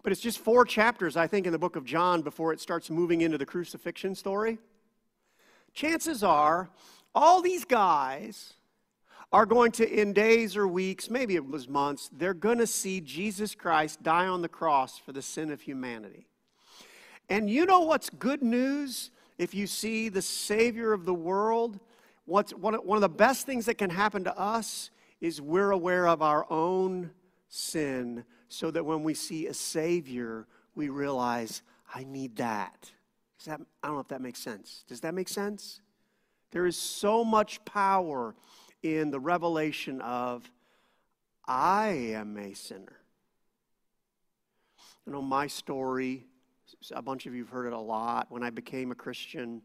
but 0.03 0.11
it's 0.11 0.21
just 0.21 0.39
four 0.39 0.65
chapters, 0.65 1.17
I 1.17 1.27
think, 1.27 1.45
in 1.45 1.51
the 1.51 1.59
book 1.59 1.75
of 1.75 1.85
John 1.85 2.21
before 2.21 2.53
it 2.53 2.61
starts 2.61 2.89
moving 2.89 3.21
into 3.21 3.37
the 3.37 3.45
crucifixion 3.45 4.15
story. 4.15 4.57
Chances 5.73 6.23
are, 6.23 6.69
all 7.13 7.41
these 7.41 7.65
guys 7.65 8.53
are 9.31 9.45
going 9.45 9.71
to, 9.73 9.87
in 9.87 10.13
days 10.13 10.57
or 10.57 10.67
weeks, 10.67 11.09
maybe 11.09 11.35
it 11.35 11.47
was 11.47 11.67
months, 11.67 12.09
they're 12.17 12.33
going 12.33 12.57
to 12.57 12.67
see 12.67 13.01
Jesus 13.01 13.53
Christ 13.53 14.01
die 14.01 14.27
on 14.27 14.41
the 14.41 14.49
cross 14.49 14.97
for 14.97 15.11
the 15.11 15.21
sin 15.21 15.51
of 15.51 15.61
humanity. 15.61 16.27
And 17.29 17.49
you 17.49 17.65
know 17.65 17.81
what's 17.81 18.09
good 18.09 18.41
news 18.41 19.11
if 19.37 19.53
you 19.53 19.67
see 19.67 20.09
the 20.09 20.21
Savior 20.21 20.93
of 20.93 21.05
the 21.05 21.13
world? 21.13 21.79
What's, 22.25 22.53
one, 22.53 22.73
of, 22.73 22.83
one 22.83 22.97
of 22.97 23.01
the 23.01 23.09
best 23.09 23.45
things 23.45 23.67
that 23.67 23.77
can 23.77 23.91
happen 23.91 24.23
to 24.23 24.37
us 24.37 24.89
is 25.21 25.41
we're 25.41 25.71
aware 25.71 26.07
of 26.07 26.21
our 26.21 26.51
own 26.51 27.11
sin 27.49 28.23
so 28.49 28.71
that 28.71 28.85
when 28.85 29.03
we 29.03 29.13
see 29.13 29.47
a 29.47 29.53
Savior, 29.53 30.45
we 30.75 30.89
realize, 30.89 31.61
I 31.93 32.03
need 32.03 32.35
that. 32.37 32.91
that. 33.45 33.61
I 33.81 33.87
don't 33.87 33.95
know 33.95 34.01
if 34.01 34.09
that 34.09 34.21
makes 34.21 34.39
sense. 34.39 34.83
Does 34.87 35.01
that 35.01 35.13
make 35.13 35.29
sense? 35.29 35.81
There 36.51 36.65
is 36.65 36.75
so 36.75 37.23
much 37.23 37.63
power 37.63 38.35
in 38.81 39.11
the 39.11 39.19
revelation 39.19 40.01
of, 40.01 40.49
I 41.45 41.87
am 42.13 42.37
a 42.37 42.53
sinner. 42.53 42.97
You 45.05 45.13
know, 45.13 45.21
my 45.21 45.47
story 45.47 46.25
A 46.91 47.01
bunch 47.01 47.25
of 47.25 47.33
you 47.33 47.43
have 47.43 47.49
heard 47.49 47.67
it 47.67 47.73
a 47.73 47.79
lot. 47.79 48.27
When 48.29 48.43
I 48.43 48.51
became 48.51 48.91
a 48.91 48.95
Christian, 48.95 49.61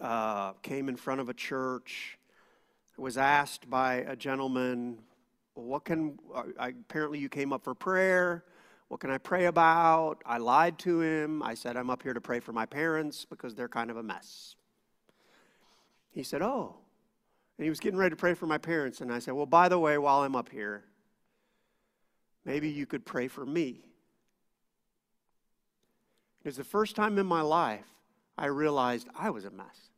uh, 0.00 0.52
came 0.62 0.88
in 0.88 0.96
front 0.96 1.20
of 1.20 1.28
a 1.28 1.34
church, 1.34 2.18
was 2.96 3.18
asked 3.18 3.68
by 3.68 3.96
a 3.96 4.14
gentleman, 4.14 4.98
"What 5.54 5.84
can?" 5.84 6.18
I, 6.58 6.68
apparently, 6.68 7.18
you 7.18 7.28
came 7.28 7.52
up 7.52 7.62
for 7.62 7.74
prayer. 7.74 8.44
What 8.92 9.00
can 9.00 9.10
I 9.10 9.16
pray 9.16 9.46
about? 9.46 10.20
I 10.26 10.36
lied 10.36 10.78
to 10.80 11.00
him. 11.00 11.42
I 11.42 11.54
said, 11.54 11.78
I'm 11.78 11.88
up 11.88 12.02
here 12.02 12.12
to 12.12 12.20
pray 12.20 12.40
for 12.40 12.52
my 12.52 12.66
parents 12.66 13.24
because 13.24 13.54
they're 13.54 13.66
kind 13.66 13.90
of 13.90 13.96
a 13.96 14.02
mess. 14.02 14.54
He 16.10 16.22
said, 16.22 16.42
Oh. 16.42 16.76
And 17.56 17.64
he 17.64 17.70
was 17.70 17.80
getting 17.80 17.98
ready 17.98 18.10
to 18.10 18.16
pray 18.16 18.34
for 18.34 18.44
my 18.44 18.58
parents. 18.58 19.00
And 19.00 19.10
I 19.10 19.18
said, 19.18 19.32
Well, 19.32 19.46
by 19.46 19.70
the 19.70 19.78
way, 19.78 19.96
while 19.96 20.20
I'm 20.20 20.36
up 20.36 20.50
here, 20.50 20.84
maybe 22.44 22.68
you 22.68 22.84
could 22.84 23.06
pray 23.06 23.28
for 23.28 23.46
me. 23.46 23.80
It 26.44 26.48
was 26.48 26.58
the 26.58 26.64
first 26.64 26.94
time 26.94 27.16
in 27.16 27.24
my 27.24 27.40
life 27.40 27.86
I 28.36 28.48
realized 28.48 29.08
I 29.18 29.30
was 29.30 29.46
a 29.46 29.50
mess. 29.50 29.90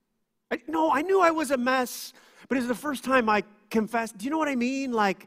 I, 0.53 0.61
no, 0.69 0.93
I 0.93 1.03
knew 1.03 1.21
I 1.21 1.33
was 1.33 1.51
a 1.51 1.57
mess, 1.57 2.13
but 2.49 2.59
it 2.59 2.61
was 2.61 2.69
the 2.69 2.77
first 2.77 3.03
time 3.03 3.29
I 3.29 3.43
confessed. 3.71 4.19
Do 4.19 4.25
you 4.25 4.31
know 4.31 4.39
what 4.39 4.49
I 4.49 4.55
mean? 4.55 4.93
Like, 4.93 5.27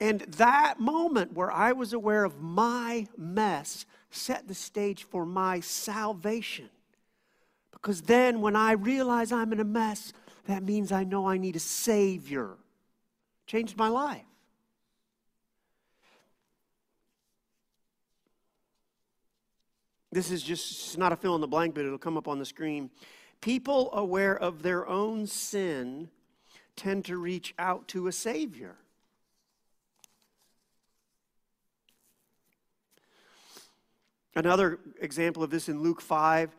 and 0.00 0.20
that 0.20 0.78
moment 0.78 1.32
where 1.32 1.50
I 1.50 1.72
was 1.72 1.92
aware 1.92 2.24
of 2.24 2.40
my 2.40 3.06
mess 3.16 3.84
set 4.10 4.46
the 4.46 4.54
stage 4.54 5.04
for 5.04 5.26
my 5.26 5.60
salvation. 5.60 6.70
Because 7.72 8.02
then 8.02 8.40
when 8.40 8.56
I 8.56 8.72
realize 8.72 9.32
I'm 9.32 9.52
in 9.52 9.60
a 9.60 9.64
mess, 9.64 10.12
that 10.46 10.62
means 10.62 10.92
I 10.92 11.04
know 11.04 11.28
I 11.28 11.36
need 11.36 11.56
a 11.56 11.60
Savior. 11.60 12.56
Changed 13.46 13.76
my 13.76 13.88
life. 13.88 14.22
This 20.10 20.30
is 20.30 20.42
just 20.42 20.96
not 20.96 21.12
a 21.12 21.16
fill 21.16 21.34
in 21.34 21.40
the 21.40 21.46
blank, 21.46 21.74
but 21.74 21.84
it'll 21.84 21.98
come 21.98 22.16
up 22.16 22.28
on 22.28 22.38
the 22.38 22.46
screen. 22.46 22.90
People 23.40 23.90
aware 23.92 24.36
of 24.36 24.62
their 24.62 24.86
own 24.88 25.26
sin 25.26 26.08
tend 26.76 27.04
to 27.06 27.18
reach 27.18 27.54
out 27.58 27.88
to 27.88 28.06
a 28.06 28.12
Savior. 28.12 28.76
Another 34.34 34.78
example 35.00 35.42
of 35.42 35.50
this 35.50 35.68
in 35.68 35.82
Luke 35.82 36.00
5, 36.00 36.56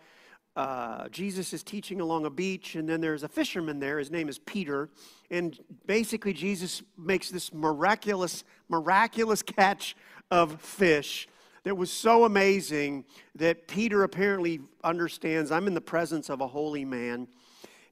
uh, 0.55 1.07
Jesus 1.09 1.53
is 1.53 1.63
teaching 1.63 2.01
along 2.01 2.25
a 2.25 2.29
beach, 2.29 2.75
and 2.75 2.89
then 2.89 2.99
there's 2.99 3.23
a 3.23 3.29
fisherman 3.29 3.79
there. 3.79 3.99
His 3.99 4.11
name 4.11 4.27
is 4.27 4.39
Peter. 4.39 4.89
And 5.29 5.57
basically, 5.85 6.33
Jesus 6.33 6.81
makes 6.97 7.29
this 7.29 7.53
miraculous, 7.53 8.43
miraculous 8.67 9.41
catch 9.41 9.95
of 10.31 10.59
fish 10.61 11.27
that 11.63 11.75
was 11.75 11.91
so 11.91 12.25
amazing 12.25 13.05
that 13.35 13.67
Peter 13.67 14.03
apparently 14.03 14.59
understands 14.83 15.51
I'm 15.51 15.67
in 15.67 15.73
the 15.73 15.81
presence 15.81 16.29
of 16.29 16.41
a 16.41 16.47
holy 16.47 16.85
man. 16.85 17.27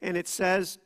And 0.02 0.18
it 0.18 0.28
says, 0.28 0.80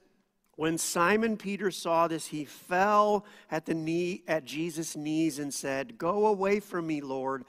when 0.56 0.78
Simon 0.78 1.38
Peter 1.38 1.72
saw 1.72 2.08
this, 2.08 2.28
he 2.28 2.46
fell 2.46 3.26
at 3.50 3.66
the 3.66 3.74
knee 3.74 4.24
at 4.28 4.46
Jesus' 4.46 4.96
knees 4.96 5.40
and 5.40 5.54
said, 5.54 5.98
Go 5.98 6.28
away 6.28 6.60
from 6.60 6.86
me, 6.86 7.02
Lord. 7.02 7.46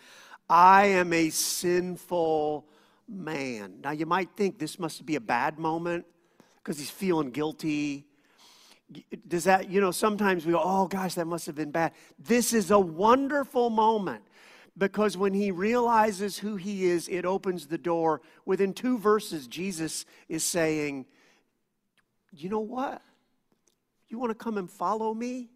I 0.55 0.85
am 0.89 1.15
a 1.15 1.31
sinful 1.31 2.67
man. 3.09 3.77
Now, 3.83 3.93
you 3.93 4.05
might 4.05 4.37
think 4.37 4.59
this 4.59 4.79
must 4.79 5.07
be 5.07 5.17
a 5.17 5.21
bad 5.21 5.59
moment 5.59 6.05
because 6.59 6.79
he's 6.79 6.91
feeling 6.91 7.31
guilty. 7.31 8.05
Does 9.27 9.45
that, 9.45 9.71
you 9.71 9.81
know, 9.81 9.91
sometimes 9.91 10.45
we 10.45 10.53
go, 10.53 10.61
oh 10.63 10.89
gosh, 10.89 11.15
that 11.15 11.27
must 11.27 11.47
have 11.47 11.55
been 11.55 11.71
bad. 11.71 11.93
This 12.19 12.53
is 12.53 12.71
a 12.71 12.79
wonderful 12.79 13.71
moment 13.71 14.25
because 14.77 15.17
when 15.17 15.33
he 15.33 15.51
realizes 15.51 16.37
who 16.37 16.57
he 16.57 16.85
is, 16.85 17.09
it 17.09 17.25
opens 17.25 17.67
the 17.67 17.79
door. 17.79 18.21
Within 18.45 18.75
two 18.75 18.99
verses, 18.99 19.47
Jesus 19.47 20.05
is 20.29 20.45
saying, 20.45 21.07
you 22.31 22.51
know 22.51 22.61
what? 22.61 23.01
You 24.11 24.19
want 24.19 24.29
to 24.29 24.35
come 24.35 24.59
and 24.59 24.71
follow 24.71 25.15
me? 25.15 25.49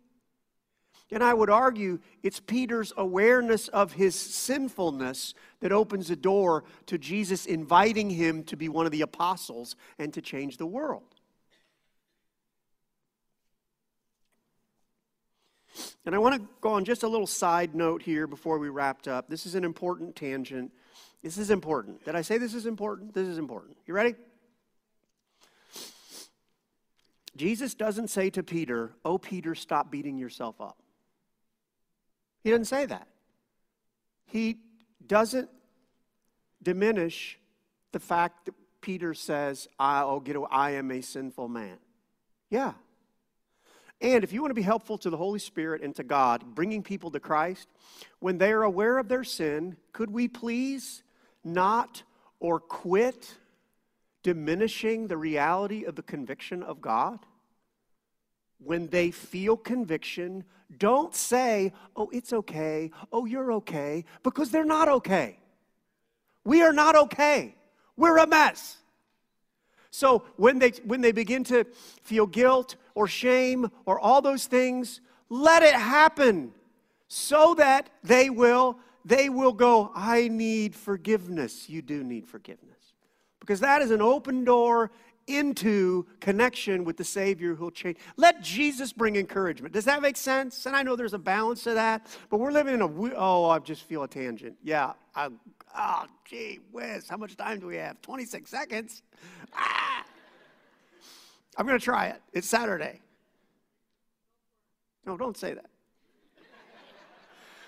And 1.13 1.23
I 1.23 1.35
would 1.35 1.51
argue 1.51 2.01
it's 2.23 2.41
Peter's 2.41 2.93
awareness 2.97 3.69
of 3.69 3.93
his 3.93 4.17
sinfulness 4.17 5.35
that 5.61 5.71
opens 5.71 6.09
the 6.09 6.17
door 6.17 6.65
to 6.87 6.99
Jesus 6.99 7.47
inviting 7.47 8.11
him 8.11 8.43
to 8.45 8.57
be 8.57 8.69
one 8.69 8.87
of 8.87 8.93
the 8.93 9.03
apostles 9.03 9.77
and 9.99 10.13
to 10.15 10.21
change 10.21 10.57
the 10.57 10.67
world. 10.67 11.15
And 16.05 16.15
I 16.15 16.19
want 16.19 16.35
to 16.37 16.49
go 16.61 16.71
on 16.71 16.85
just 16.85 17.03
a 17.03 17.09
little 17.09 17.27
side 17.27 17.75
note 17.75 18.03
here 18.03 18.27
before 18.27 18.59
we 18.59 18.69
wrapped 18.69 19.07
up. 19.07 19.29
This 19.29 19.47
is 19.47 19.55
an 19.55 19.65
important 19.65 20.17
tangent. 20.17 20.73
This 21.23 21.39
is 21.39 21.51
important. 21.51 22.05
Did 22.05 22.17
I 22.17 22.23
say 22.23 22.39
this 22.39 22.55
is 22.55 22.67
important? 22.67 23.15
This 23.15 23.29
is 23.29 23.39
important. 23.39 23.77
You 23.87 23.95
ready? 23.95 24.15
Jesus 27.37 27.75
doesn't 27.75 28.09
say 28.09 28.31
to 28.31 28.43
Peter, 28.43 28.93
Oh, 29.05 29.19
Peter, 29.19 29.55
stop 29.55 29.91
beating 29.91 30.17
yourself 30.17 30.61
up. 30.61 30.79
He 32.47 32.53
doesn't 32.53 32.67
say 32.67 32.87
that. 32.87 33.09
He 34.27 34.59
doesn't 35.05 35.51
diminish 36.63 37.41
the 37.91 37.99
fact 37.99 38.45
that 38.45 38.55
Peter 38.81 39.15
says, 39.15 39.67
I'll 39.81 40.11
oh, 40.11 40.21
get 40.21 40.37
away, 40.37 40.47
I 40.53 40.71
am 40.75 40.93
a 40.93 41.01
sinful 41.01 41.49
man. 41.49 41.77
Yeah. 42.49 42.75
And 44.01 44.23
if 44.23 44.33
you 44.33 44.43
want 44.43 44.53
to 44.53 44.55
be 44.55 44.63
helpful 44.63 44.97
to 44.99 45.11
the 45.11 45.17
Holy 45.17 45.41
Spirit 45.41 45.83
and 45.83 45.93
to 45.97 46.05
God, 46.05 46.55
bringing 46.55 46.85
people 46.85 47.11
to 47.11 47.19
Christ, 47.19 47.67
when 48.21 48.39
they 48.39 48.53
are 48.53 48.63
aware 48.63 48.99
of 48.99 49.09
their 49.09 49.25
sin, 49.25 49.77
could 49.93 50.13
we 50.13 50.29
please 50.29 51.03
not 51.43 52.05
or 52.39 52.61
quit 52.61 53.29
diminishing 54.23 55.09
the 55.09 55.17
reality 55.17 55.83
of 55.83 55.97
the 55.97 56.03
conviction 56.03 56.63
of 56.63 56.81
God? 56.81 57.19
When 58.59 58.89
they 58.89 59.11
feel 59.11 59.57
conviction, 59.57 60.45
don't 60.79 61.15
say, 61.15 61.73
oh, 61.95 62.09
it's 62.13 62.33
okay, 62.33 62.91
oh, 63.13 63.25
you're 63.25 63.53
okay, 63.53 64.05
because 64.23 64.51
they're 64.51 64.65
not 64.65 64.89
okay. 64.89 65.39
We 66.45 66.63
are 66.63 66.73
not 66.73 66.97
okay. 66.97 67.55
We're 67.97 68.19
a 68.19 68.27
mess. 68.27 68.79
So 69.91 70.25
when 70.37 70.59
they, 70.59 70.71
when 70.85 71.01
they 71.01 71.13
begin 71.13 71.45
to 71.45 71.65
feel 72.03 72.27
guilt 72.27 72.77
or 72.95 73.09
shame 73.09 73.71
or 73.85 73.99
all 73.99 74.21
those 74.21 74.47
things, 74.47 75.01
let 75.29 75.63
it 75.63 75.75
happen 75.75 76.53
so 77.09 77.55
that 77.55 77.89
they 78.03 78.31
will 78.31 78.79
they 79.05 79.29
will 79.29 79.53
go 79.53 79.91
i 79.95 80.29
need 80.29 80.75
forgiveness 80.75 81.69
you 81.69 81.81
do 81.81 82.03
need 82.03 82.27
forgiveness 82.27 82.95
because 83.39 83.61
that 83.61 83.81
is 83.81 83.91
an 83.91 84.03
open 84.03 84.45
door 84.45 84.91
into 85.27 86.07
connection 86.21 86.85
with 86.85 86.97
the 86.97 87.05
Savior 87.05 87.55
who'll 87.55 87.71
change. 87.71 87.99
Let 88.17 88.43
Jesus 88.43 88.93
bring 88.93 89.17
encouragement. 89.17 89.75
Does 89.75 89.85
that 89.87 90.03
make 90.03 90.17
sense? 90.17 90.67
And 90.67 90.77
I 90.77 90.83
know 90.83 90.97
there's 90.97 91.15
a 91.15 91.19
balance 91.19 91.65
to 91.65 91.75
that, 91.75 92.07
but 92.31 92.39
we're 92.39 92.53
living 92.53 92.75
in 92.75 92.83
a, 92.83 93.17
oh, 93.17 93.51
I 93.51 93.59
just 93.59 93.83
feel 93.83 94.05
a 94.05 94.09
tangent. 94.09 94.57
Yeah, 94.63 94.93
I, 95.15 95.29
oh, 95.77 96.07
gee 96.25 96.61
whiz, 96.73 97.09
how 97.09 97.17
much 97.17 97.37
time 97.37 97.59
do 97.59 97.67
we 97.67 97.77
have? 97.77 98.01
26 98.03 98.49
seconds? 98.51 99.03
Ah! 99.55 100.05
I'm 101.57 101.67
going 101.67 101.79
to 101.79 101.85
try 101.85 102.07
it. 102.07 102.21
It's 102.33 102.49
Saturday. 102.49 103.01
No, 105.07 105.17
don't 105.17 105.37
say 105.37 105.55
that. 105.55 105.67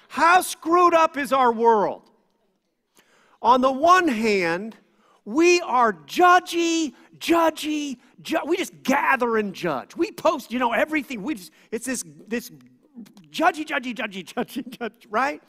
How 0.09 0.40
screwed 0.40 0.94
up 0.94 1.16
is 1.16 1.33
our 1.33 1.53
world? 1.53 2.03
On 3.40 3.61
the 3.61 3.71
one 3.71 4.09
hand, 4.09 4.77
we 5.29 5.61
are 5.61 5.93
judgy, 5.93 6.95
judgy, 7.19 7.99
ju- 8.23 8.41
we 8.47 8.57
just 8.57 8.83
gather 8.83 9.37
and 9.37 9.53
judge. 9.53 9.95
We 9.95 10.11
post, 10.11 10.51
you 10.51 10.59
know, 10.59 10.73
everything. 10.73 11.23
We 11.23 11.35
just, 11.35 11.53
it's 11.71 11.85
this, 11.85 12.03
this 12.27 12.50
judgy, 13.31 13.67
judgy, 13.67 13.94
judgy, 13.94 14.25
judgy, 14.35 14.79
judge, 14.79 15.07
right? 15.11 15.42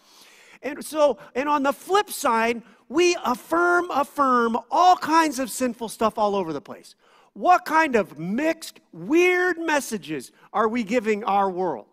And 0.61 0.83
so, 0.83 1.17
and 1.33 1.47
on 1.47 1.63
the 1.63 1.71
flip 1.71 2.09
side, 2.09 2.61
we 2.89 3.15
affirm, 3.23 3.89
affirm 3.91 4.57
all 4.69 4.97
kinds 4.97 5.39
of 5.39 5.49
sinful 5.49 5.87
stuff 5.87 6.17
all 6.17 6.35
over 6.35 6.51
the 6.51 6.59
place. 6.59 6.95
What 7.31 7.63
kind 7.63 7.95
of 7.95 8.19
mixed, 8.19 8.81
weird 8.91 9.59
messages 9.59 10.33
are 10.51 10.67
we 10.67 10.83
giving 10.83 11.23
our 11.23 11.49
world? 11.49 11.88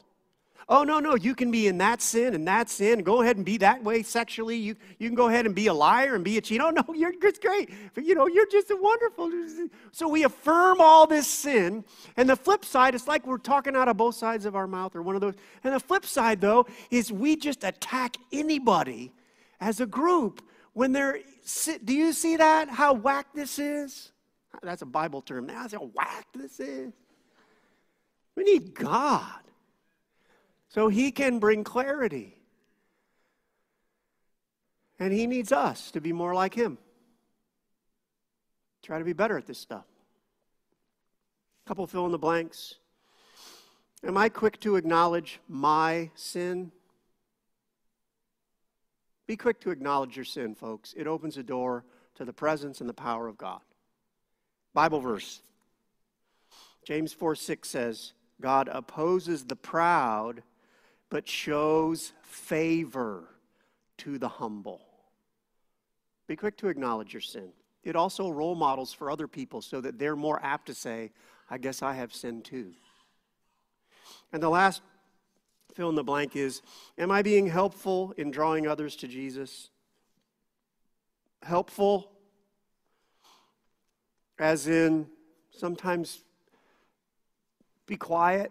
Oh, 0.69 0.83
no, 0.83 0.99
no, 0.99 1.14
you 1.14 1.37
can 1.37 1.53
be 1.53 1.69
in 1.69 1.79
that 1.79 2.03
sin 2.03 2.35
and 2.35 2.47
that 2.49 2.69
sin. 2.69 3.05
Go 3.05 3.23
ahead 3.23 3.37
and 3.37 3.47
be 3.47 3.57
that 3.59 3.85
way 3.85 4.03
sexually. 4.03 4.57
You, 4.57 4.75
you 4.99 5.09
can 5.09 5.14
go 5.14 5.29
ahead 5.29 5.47
and 5.47 5.55
be 5.55 5.69
a 5.69 5.75
liar 5.75 6.17
and 6.17 6.25
be 6.25 6.39
a 6.39 6.41
cheat. 6.41 6.61
Oh, 6.61 6.71
no, 6.71 6.83
you're 6.95 7.12
just 7.21 7.41
great. 7.41 7.71
You 7.97 8.17
know, 8.17 8.27
you're 8.27 8.49
just 8.49 8.73
a 8.73 8.77
wonderful. 8.77 9.31
So 9.93 10.09
we 10.09 10.25
affirm 10.25 10.81
all 10.81 11.07
this 11.07 11.29
sin. 11.29 11.85
And 12.17 12.29
the 12.29 12.35
flip 12.35 12.64
side, 12.64 12.97
it's 12.97 13.07
like 13.07 13.29
we're 13.29 13.39
talking 13.39 13.77
out 13.77 13.87
of 13.87 13.97
both 13.97 14.17
sides 14.17 14.45
of 14.45 14.57
our 14.57 14.67
mouth 14.67 14.97
or 14.97 15.03
one 15.03 15.14
of 15.14 15.21
those. 15.21 15.35
And 15.62 15.73
the 15.73 15.79
flip 15.79 16.05
side, 16.05 16.41
though, 16.41 16.67
is 16.91 17.12
we 17.12 17.37
just 17.37 17.62
attack 17.62 18.17
anybody 18.33 19.12
as 19.61 19.81
a 19.81 19.87
group 19.87 20.43
when 20.73 20.91
they're. 20.91 21.21
Do 21.85 21.95
you 21.95 22.12
see 22.12 22.39
that? 22.39 22.69
How 22.69 22.93
whack 22.93 23.29
this 23.33 23.61
is? 23.61 24.11
That's 24.64 24.83
a 24.83 24.87
Bible 24.87 25.23
term. 25.23 25.47
Now. 25.47 25.62
That's 25.62 25.75
how 25.75 25.91
whack 25.95 26.27
this 26.35 26.59
is. 26.59 26.93
We 28.35 28.43
need 28.43 28.75
God 28.75 29.43
so 30.77 30.89
he 30.89 31.11
can 31.11 31.39
bring 31.39 31.64
clarity. 31.64 32.37
And 34.99 35.11
He 35.11 35.27
needs 35.27 35.51
us 35.51 35.91
to 35.93 36.03
be 36.03 36.12
more 36.12 36.35
like 36.35 36.55
Him. 36.55 36.77
Try 38.83 38.99
to 38.99 39.05
be 39.05 39.14
better 39.14 39.39
at 39.39 39.47
this 39.47 39.59
stuff. 39.59 39.87
A 41.64 41.68
couple 41.68 41.87
fill 41.87 42.05
in 42.05 42.12
the 42.12 42.18
blanks. 42.18 42.74
Am 44.05 44.18
I 44.18 44.29
quick 44.29 44.61
to 44.61 44.77
acknowledge 44.77 45.41
my 45.49 46.11
sin? 46.14 46.70
Be 49.27 49.35
quick 49.35 49.61
to 49.62 49.70
acknowledge 49.70 50.14
your 50.14 50.27
sin, 50.27 50.55
folks. 50.55 50.93
It 50.95 51.07
opens 51.07 51.39
a 51.39 51.43
door 51.43 51.85
to 52.16 52.27
the 52.27 52.35
presence 52.35 52.81
and 52.81 52.89
the 52.89 52.95
power 52.95 53.29
of 53.29 53.39
God. 53.39 53.62
Bible 54.74 55.01
verse. 55.01 55.41
James 56.85 57.14
4 57.14 57.35
6 57.35 57.66
says, 57.66 58.12
God 58.43 58.68
opposes 58.70 59.47
the 59.47 59.57
proud, 59.57 60.43
but 61.11 61.29
shows 61.29 62.13
favor 62.23 63.25
to 63.99 64.19
the 64.19 64.29
humble. 64.29 64.81
Be 66.27 66.37
quick 66.37 66.57
to 66.59 66.69
acknowledge 66.69 67.13
your 67.13 67.21
sin. 67.21 67.51
It 67.85 67.95
also 67.95 68.29
role 68.31 68.57
models 68.57 68.93
for 68.93 69.11
other 69.11 69.29
people 69.29 69.63
so 69.63 69.81
that 69.81 69.99
they're 69.99 70.17
more 70.17 70.41
apt 70.43 70.67
to 70.67 70.75
say, 70.75 71.13
I 71.49 71.59
guess 71.59 71.83
I 71.83 71.95
have 71.95 72.13
sin 72.13 72.43
too. 72.43 72.73
And 74.33 74.43
the 74.43 74.49
last 74.49 74.83
fill 75.75 75.89
in 75.89 75.95
the 75.95 76.03
blank 76.03 76.35
is 76.35 76.63
Am 76.99 77.11
I 77.11 77.23
being 77.23 77.47
helpful 77.47 78.13
in 78.17 78.31
drawing 78.31 78.67
others 78.67 78.97
to 78.97 79.09
Jesus? 79.09 79.71
Helpful, 81.43 82.11
as 84.39 84.67
in 84.67 85.07
sometimes 85.53 86.25
be 87.87 87.97
quiet 87.97 88.51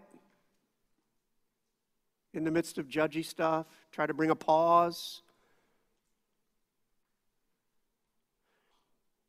in 2.36 2.44
the 2.44 2.52
midst 2.52 2.78
of 2.78 2.88
judgy 2.88 3.24
stuff, 3.24 3.66
try 3.92 4.06
to 4.06 4.14
bring 4.14 4.30
a 4.30 4.36
pause. 4.36 5.22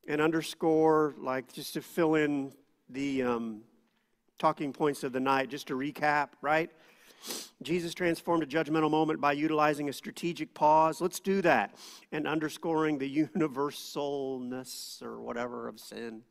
And 0.08 0.20
underscore, 0.20 1.14
like 1.18 1.52
just 1.52 1.74
to 1.74 1.82
fill 1.82 2.14
in 2.14 2.52
the 2.88 3.22
um, 3.22 3.62
talking 4.38 4.72
points 4.72 5.02
of 5.02 5.12
the 5.12 5.20
night, 5.20 5.50
just 5.50 5.66
to 5.68 5.74
recap, 5.74 6.28
right? 6.40 6.70
Jesus 7.62 7.94
transformed 7.94 8.42
a 8.42 8.46
judgmental 8.46 8.90
moment 8.90 9.20
by 9.20 9.32
utilizing 9.32 9.88
a 9.88 9.92
strategic 9.92 10.54
pause. 10.54 11.00
Let's 11.00 11.20
do 11.20 11.42
that. 11.42 11.74
And 12.12 12.26
underscoring 12.26 12.98
the 12.98 13.16
universalness 13.36 15.02
or 15.02 15.20
whatever 15.20 15.68
of 15.68 15.80
sin. 15.80 16.22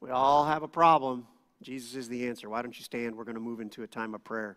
We 0.00 0.10
all 0.10 0.44
have 0.44 0.62
a 0.62 0.68
problem. 0.68 1.26
Jesus 1.62 1.94
is 1.94 2.08
the 2.08 2.26
answer. 2.26 2.48
Why 2.50 2.62
don't 2.62 2.76
you 2.76 2.84
stand? 2.84 3.14
We're 3.14 3.24
going 3.24 3.36
to 3.36 3.40
move 3.40 3.60
into 3.60 3.84
a 3.84 3.86
time 3.86 4.14
of 4.14 4.24
prayer. 4.24 4.56